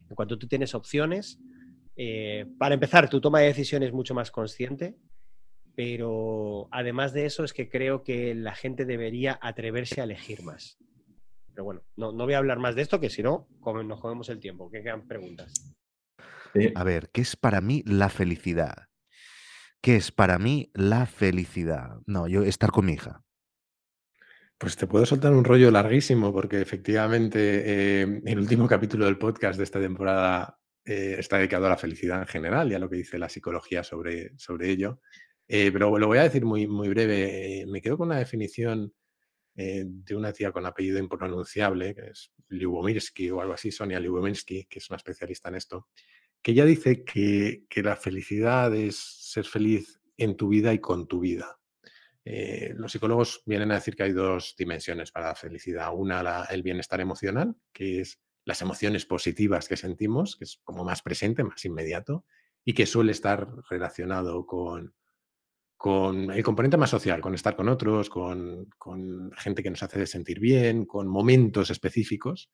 En 0.09 0.15
cuanto 0.15 0.37
tú 0.37 0.47
tienes 0.47 0.75
opciones, 0.75 1.39
eh, 1.95 2.45
para 2.57 2.73
empezar, 2.73 3.09
tu 3.09 3.21
toma 3.21 3.39
de 3.39 3.47
decisiones 3.47 3.87
es 3.87 3.93
mucho 3.93 4.13
más 4.13 4.31
consciente, 4.31 4.95
pero 5.75 6.67
además 6.71 7.13
de 7.13 7.25
eso 7.25 7.43
es 7.43 7.53
que 7.53 7.69
creo 7.69 8.03
que 8.03 8.35
la 8.35 8.53
gente 8.55 8.85
debería 8.85 9.39
atreverse 9.41 10.01
a 10.01 10.03
elegir 10.03 10.43
más. 10.43 10.77
Pero 11.53 11.65
bueno, 11.65 11.83
no, 11.95 12.11
no 12.11 12.25
voy 12.25 12.33
a 12.33 12.39
hablar 12.39 12.59
más 12.59 12.75
de 12.75 12.81
esto, 12.81 12.99
que 12.99 13.09
si 13.09 13.21
no, 13.23 13.47
come- 13.59 13.83
nos 13.83 14.01
comemos 14.01 14.29
el 14.29 14.39
tiempo. 14.39 14.69
¿Qué 14.71 14.81
quedan 14.81 15.07
preguntas? 15.07 15.75
A 16.75 16.83
ver, 16.83 17.09
¿qué 17.11 17.21
es 17.21 17.35
para 17.35 17.61
mí 17.61 17.83
la 17.85 18.09
felicidad? 18.09 18.87
¿Qué 19.81 19.95
es 19.95 20.11
para 20.11 20.37
mí 20.39 20.71
la 20.73 21.05
felicidad? 21.05 21.97
No, 22.05 22.27
yo 22.27 22.43
estar 22.43 22.71
con 22.71 22.85
mi 22.85 22.93
hija. 22.93 23.23
Pues 24.57 24.77
te 24.77 24.87
puedo 24.87 25.05
soltar 25.05 25.33
un 25.33 25.43
rollo 25.43 25.71
larguísimo 25.71 26.31
porque 26.31 26.61
efectivamente 26.61 27.63
eh, 27.65 28.21
el 28.25 28.39
último 28.39 28.67
capítulo 28.67 29.05
del 29.05 29.17
podcast 29.17 29.57
de 29.57 29.63
esta 29.63 29.79
temporada 29.79 30.57
eh, 30.85 31.15
está 31.17 31.37
dedicado 31.37 31.65
a 31.65 31.69
la 31.69 31.77
felicidad 31.77 32.21
en 32.21 32.27
general 32.27 32.71
y 32.71 32.75
a 32.75 32.79
lo 32.79 32.89
que 32.89 32.97
dice 32.97 33.17
la 33.17 33.29
psicología 33.29 33.83
sobre, 33.83 34.37
sobre 34.37 34.69
ello. 34.69 35.01
Eh, 35.47 35.71
pero 35.71 35.97
lo 35.97 36.07
voy 36.07 36.17
a 36.19 36.23
decir 36.23 36.45
muy, 36.45 36.67
muy 36.67 36.89
breve. 36.89 37.61
Eh, 37.61 37.65
me 37.67 37.81
quedo 37.81 37.97
con 37.97 38.07
una 38.09 38.19
definición 38.19 38.93
eh, 39.55 39.83
de 39.87 40.15
una 40.15 40.33
tía 40.33 40.51
con 40.51 40.65
apellido 40.65 40.99
impronunciable, 40.99 41.95
que 41.95 42.07
es 42.07 42.31
Lyubomirsky 42.49 43.29
o 43.31 43.41
algo 43.41 43.53
así, 43.53 43.71
Sonia 43.71 43.99
Lyubomirsky, 43.99 44.65
que 44.65 44.79
es 44.79 44.89
una 44.89 44.97
especialista 44.97 45.49
en 45.49 45.55
esto, 45.55 45.87
que 46.41 46.51
ella 46.51 46.65
dice 46.65 47.03
que, 47.03 47.65
que 47.69 47.83
la 47.83 47.95
felicidad 47.95 48.73
es 48.75 48.97
ser 48.97 49.45
feliz 49.45 49.99
en 50.17 50.35
tu 50.37 50.49
vida 50.49 50.73
y 50.73 50.79
con 50.79 51.07
tu 51.07 51.19
vida. 51.19 51.59
Eh, 52.25 52.73
los 52.77 52.91
psicólogos 52.91 53.43
vienen 53.45 53.71
a 53.71 53.75
decir 53.75 53.95
que 53.95 54.03
hay 54.03 54.13
dos 54.13 54.55
dimensiones 54.57 55.11
para 55.11 55.27
la 55.27 55.35
felicidad. 55.35 55.91
Una, 55.93 56.23
la- 56.23 56.45
el 56.45 56.63
bienestar 56.63 57.01
emocional, 57.01 57.55
que 57.73 58.01
es 58.01 58.19
las 58.45 58.61
emociones 58.61 59.05
positivas 59.05 59.67
que 59.67 59.77
sentimos, 59.77 60.35
que 60.37 60.45
es 60.45 60.59
como 60.63 60.83
más 60.83 61.01
presente, 61.01 61.43
más 61.43 61.63
inmediato, 61.65 62.25
y 62.65 62.73
que 62.73 62.85
suele 62.85 63.11
estar 63.11 63.47
relacionado 63.69 64.45
con, 64.45 64.93
con 65.83 66.31
el 66.31 66.41
componente 66.43 66.77
más 66.77 66.91
social, 66.91 67.19
con 67.19 67.33
estar 67.33 67.57
con 67.57 67.67
otros, 67.67 68.09
con, 68.09 68.69
con 68.77 69.29
gente 69.33 69.61
que 69.61 69.69
nos 69.69 69.83
hace 69.83 70.07
sentir 70.07 70.39
bien, 70.39 70.85
con 70.85 71.09
momentos 71.09 71.69
específicos. 71.71 72.49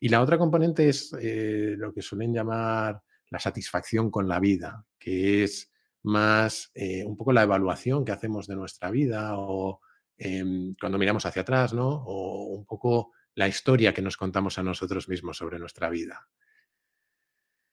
Y 0.00 0.08
la 0.08 0.20
otra 0.20 0.38
componente 0.38 0.88
es 0.88 1.14
eh, 1.20 1.76
lo 1.78 1.94
que 1.94 2.02
suelen 2.02 2.34
llamar 2.34 3.00
la 3.30 3.38
satisfacción 3.38 4.10
con 4.10 4.26
la 4.26 4.40
vida, 4.40 4.84
que 4.98 5.44
es 5.44 5.70
más 6.02 6.72
eh, 6.74 7.04
un 7.04 7.16
poco 7.16 7.32
la 7.32 7.44
evaluación 7.44 8.04
que 8.04 8.10
hacemos 8.10 8.48
de 8.48 8.56
nuestra 8.56 8.90
vida 8.90 9.34
o 9.38 9.78
em, 10.18 10.74
cuando 10.80 10.98
miramos 10.98 11.24
hacia 11.26 11.42
atrás, 11.42 11.74
¿no? 11.74 11.86
O 11.88 12.56
un 12.56 12.64
poco 12.66 13.12
la 13.36 13.46
historia 13.46 13.94
que 13.94 14.02
nos 14.02 14.16
contamos 14.16 14.58
a 14.58 14.64
nosotros 14.64 15.08
mismos 15.08 15.36
sobre 15.36 15.60
nuestra 15.60 15.90
vida. 15.90 16.26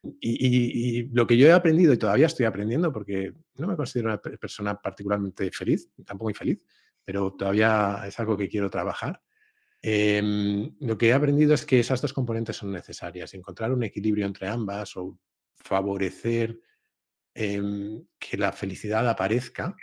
Y, 0.04 1.04
lo 1.14 1.28
que 1.28 1.38
yo 1.38 1.48
he 1.48 1.52
aprendido 1.52 1.94
y 1.94 1.98
todavía 1.98 2.26
estoy 2.26 2.46
aprendiendo, 2.46 2.92
porque 2.92 3.34
no 3.56 3.68
me 3.68 3.76
considero 3.76 4.10
una 4.10 4.18
persona 4.20 4.82
particularmente 4.82 5.52
feliz, 5.52 5.90
tampoco 6.06 6.32
infeliz, 6.32 6.64
pero 7.04 7.34
todavía 7.34 8.04
es 8.08 8.20
algo 8.20 8.36
que 8.36 8.50
quiero 8.50 8.70
trabajar. 8.70 9.22
Em, 9.82 10.76
lo 10.80 10.98
que 10.98 11.10
he 11.10 11.14
aprendido 11.14 11.54
es 11.54 11.66
que 11.66 11.80
esas 11.80 12.02
dos 12.02 12.14
componentes 12.14 12.58
son 12.58 12.72
necesarias, 12.72 13.34
encontrar 13.34 13.72
un 13.72 13.84
equilibrio 13.84 14.26
entre 14.26 14.48
ambas 14.48 14.96
o 14.98 15.20
favorecer 15.56 16.60
em, 17.34 18.04
que 18.20 18.38
la 18.38 18.52
felicidad 18.52 19.08
aparezca. 19.08 19.76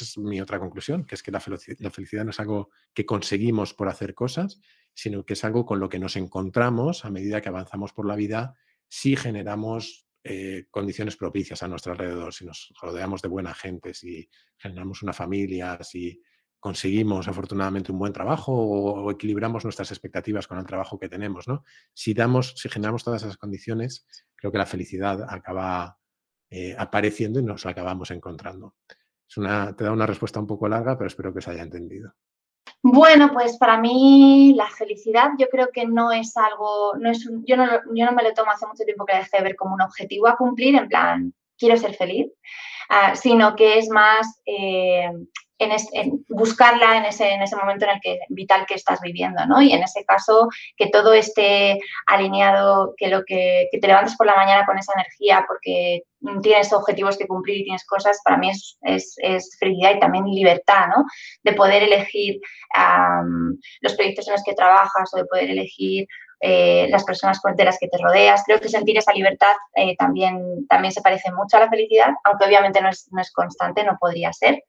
es 0.00 0.16
mi 0.18 0.40
otra 0.40 0.60
conclusión, 0.60 1.04
que 1.04 1.16
es 1.16 1.22
que 1.22 1.32
la 1.32 1.40
felicidad 1.40 2.24
no 2.24 2.30
es 2.30 2.38
algo 2.38 2.70
que 2.94 3.04
conseguimos 3.04 3.74
por 3.74 3.88
hacer 3.88 4.14
cosas, 4.14 4.60
sino 4.94 5.24
que 5.24 5.32
es 5.32 5.44
algo 5.44 5.66
con 5.66 5.80
lo 5.80 5.88
que 5.88 5.98
nos 5.98 6.16
encontramos 6.16 7.04
a 7.04 7.10
medida 7.10 7.40
que 7.40 7.48
avanzamos 7.48 7.92
por 7.92 8.06
la 8.06 8.14
vida 8.14 8.56
si 8.88 9.16
generamos 9.16 10.06
eh, 10.24 10.66
condiciones 10.70 11.16
propicias 11.16 11.62
a 11.62 11.68
nuestro 11.68 11.92
alrededor, 11.92 12.34
si 12.34 12.44
nos 12.44 12.72
rodeamos 12.80 13.22
de 13.22 13.28
buena 13.28 13.54
gente, 13.54 13.94
si 13.94 14.28
generamos 14.56 15.02
una 15.02 15.12
familia, 15.12 15.78
si 15.82 16.20
conseguimos 16.60 17.28
afortunadamente 17.28 17.92
un 17.92 17.98
buen 17.98 18.12
trabajo 18.12 18.52
o, 18.52 19.10
equilibramos 19.10 19.64
nuestras 19.64 19.90
expectativas 19.92 20.46
con 20.46 20.58
el 20.58 20.66
trabajo 20.66 20.98
que 20.98 21.08
tenemos, 21.08 21.46
¿no? 21.46 21.64
Si 21.94 22.14
damos, 22.14 22.54
si 22.56 22.68
generamos 22.68 23.04
todas 23.04 23.22
esas 23.22 23.36
condiciones, 23.36 24.06
creo 24.34 24.50
que 24.50 24.58
la 24.58 24.66
felicidad 24.66 25.24
acaba 25.28 25.98
eh, 26.50 26.74
apareciendo 26.76 27.38
y 27.40 27.44
nos 27.44 27.64
la 27.64 27.70
acabamos 27.70 28.10
encontrando. 28.10 28.74
Es 29.28 29.36
una, 29.36 29.76
te 29.76 29.84
da 29.84 29.92
una 29.92 30.06
respuesta 30.06 30.40
un 30.40 30.46
poco 30.46 30.68
larga, 30.68 30.96
pero 30.96 31.06
espero 31.06 31.32
que 31.32 31.42
se 31.42 31.50
haya 31.50 31.62
entendido. 31.62 32.14
Bueno, 32.82 33.30
pues 33.32 33.58
para 33.58 33.78
mí 33.78 34.54
la 34.56 34.68
felicidad 34.68 35.30
yo 35.38 35.48
creo 35.48 35.68
que 35.72 35.86
no 35.86 36.12
es 36.12 36.36
algo, 36.36 36.94
no 36.96 37.10
es 37.10 37.28
yo, 37.44 37.56
no, 37.56 37.66
yo 37.94 38.06
no 38.06 38.12
me 38.12 38.22
lo 38.22 38.32
tomo 38.34 38.52
hace 38.52 38.66
mucho 38.66 38.84
tiempo 38.84 39.04
que 39.04 39.16
dejé 39.16 39.38
de 39.38 39.42
ver 39.42 39.56
como 39.56 39.74
un 39.74 39.82
objetivo 39.82 40.28
a 40.28 40.36
cumplir, 40.36 40.76
en 40.76 40.88
plan, 40.88 41.34
quiero 41.58 41.76
ser 41.76 41.94
feliz, 41.94 42.30
ah, 42.88 43.16
sino 43.16 43.56
que 43.56 43.78
es 43.78 43.88
más 43.88 44.40
eh, 44.46 45.10
en, 45.58 46.24
buscarla 46.28 46.96
en 46.98 47.04
ese, 47.06 47.30
en 47.30 47.42
ese 47.42 47.56
momento 47.56 47.84
en 47.84 47.92
el 47.92 48.00
que 48.00 48.18
vital 48.28 48.64
que 48.66 48.74
estás 48.74 49.00
viviendo, 49.00 49.44
¿no? 49.46 49.60
Y 49.60 49.72
en 49.72 49.82
ese 49.82 50.04
caso, 50.04 50.48
que 50.76 50.88
todo 50.88 51.12
esté 51.12 51.78
alineado, 52.06 52.94
que 52.96 53.08
lo 53.08 53.24
que, 53.24 53.68
te 53.70 53.86
levantes 53.86 54.16
por 54.16 54.26
la 54.26 54.36
mañana 54.36 54.66
con 54.66 54.78
esa 54.78 54.92
energía 54.94 55.44
porque 55.46 56.02
tienes 56.42 56.72
objetivos 56.72 57.16
que 57.16 57.26
cumplir 57.26 57.58
y 57.58 57.64
tienes 57.64 57.84
cosas, 57.86 58.20
para 58.24 58.36
mí 58.36 58.50
es, 58.50 58.76
es, 58.82 59.14
es 59.18 59.56
felicidad 59.58 59.94
y 59.94 60.00
también 60.00 60.24
libertad, 60.26 60.88
¿no? 60.88 61.04
De 61.42 61.52
poder 61.52 61.82
elegir 61.82 62.40
los 63.80 63.94
proyectos 63.94 64.26
en 64.28 64.32
los 64.32 64.44
que 64.44 64.54
trabajas 64.54 65.10
o 65.12 65.16
de 65.16 65.24
poder 65.24 65.50
elegir 65.50 66.06
eh, 66.40 66.86
las 66.90 67.02
personas 67.02 67.40
de 67.56 67.64
las 67.64 67.78
que 67.78 67.88
te 67.88 67.98
rodeas. 67.98 68.44
Creo 68.46 68.60
que 68.60 68.68
sentir 68.68 68.96
esa 68.96 69.12
libertad 69.12 69.56
eh, 69.74 69.96
también, 69.96 70.66
también 70.68 70.92
se 70.92 71.02
parece 71.02 71.32
mucho 71.32 71.56
a 71.56 71.60
la 71.60 71.68
felicidad, 71.68 72.12
aunque 72.22 72.46
obviamente 72.46 72.80
no 72.80 72.90
es, 72.90 73.08
no 73.10 73.20
es 73.20 73.32
constante, 73.32 73.82
no 73.82 73.96
podría 73.98 74.32
ser. 74.32 74.62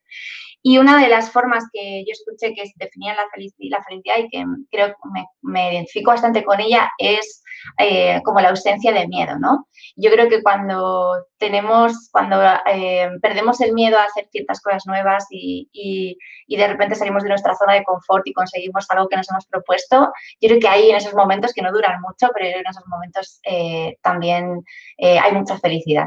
Y 0.62 0.76
una 0.78 1.00
de 1.00 1.08
las 1.08 1.30
formas 1.30 1.64
que 1.72 2.04
yo 2.06 2.12
escuché 2.12 2.54
que 2.54 2.70
definían 2.76 3.16
la, 3.16 3.22
la 3.22 3.82
felicidad 3.82 4.18
y 4.18 4.28
que 4.28 4.44
creo 4.70 4.88
que 4.88 5.24
me, 5.42 5.72
identifico 5.72 6.10
bastante 6.10 6.44
con 6.44 6.60
ella 6.60 6.90
es 6.98 7.42
eh, 7.78 8.20
como 8.24 8.40
la 8.40 8.50
ausencia 8.50 8.92
de 8.92 9.08
miedo, 9.08 9.38
¿no? 9.38 9.66
Yo 9.96 10.10
creo 10.10 10.28
que 10.28 10.42
cuando 10.42 11.24
tenemos, 11.38 12.10
cuando 12.12 12.36
eh, 12.66 13.10
perdemos 13.22 13.60
el 13.62 13.72
miedo 13.72 13.98
a 13.98 14.04
hacer 14.04 14.28
ciertas 14.30 14.60
cosas 14.60 14.86
nuevas 14.86 15.26
y, 15.30 15.68
y, 15.72 16.56
de 16.56 16.66
repente 16.66 16.94
salimos 16.94 17.22
de 17.22 17.30
nuestra 17.30 17.54
zona 17.54 17.74
de 17.74 17.84
confort 17.84 18.26
y 18.26 18.34
conseguimos 18.34 18.86
algo 18.90 19.08
que 19.08 19.16
nos 19.16 19.30
hemos 19.30 19.46
propuesto, 19.46 20.12
yo 20.40 20.48
creo 20.48 20.60
que 20.60 20.68
hay 20.68 20.90
en 20.90 20.96
esos 20.96 21.14
momentos 21.14 21.52
que 21.54 21.62
no 21.62 21.72
duran 21.72 22.00
mucho, 22.02 22.28
pero 22.34 22.46
en 22.46 22.66
esos 22.66 22.86
momentos 22.86 23.40
eh, 23.44 23.96
también 24.02 24.62
hay 24.98 25.32
mucha 25.32 25.58
felicidad. 25.58 26.06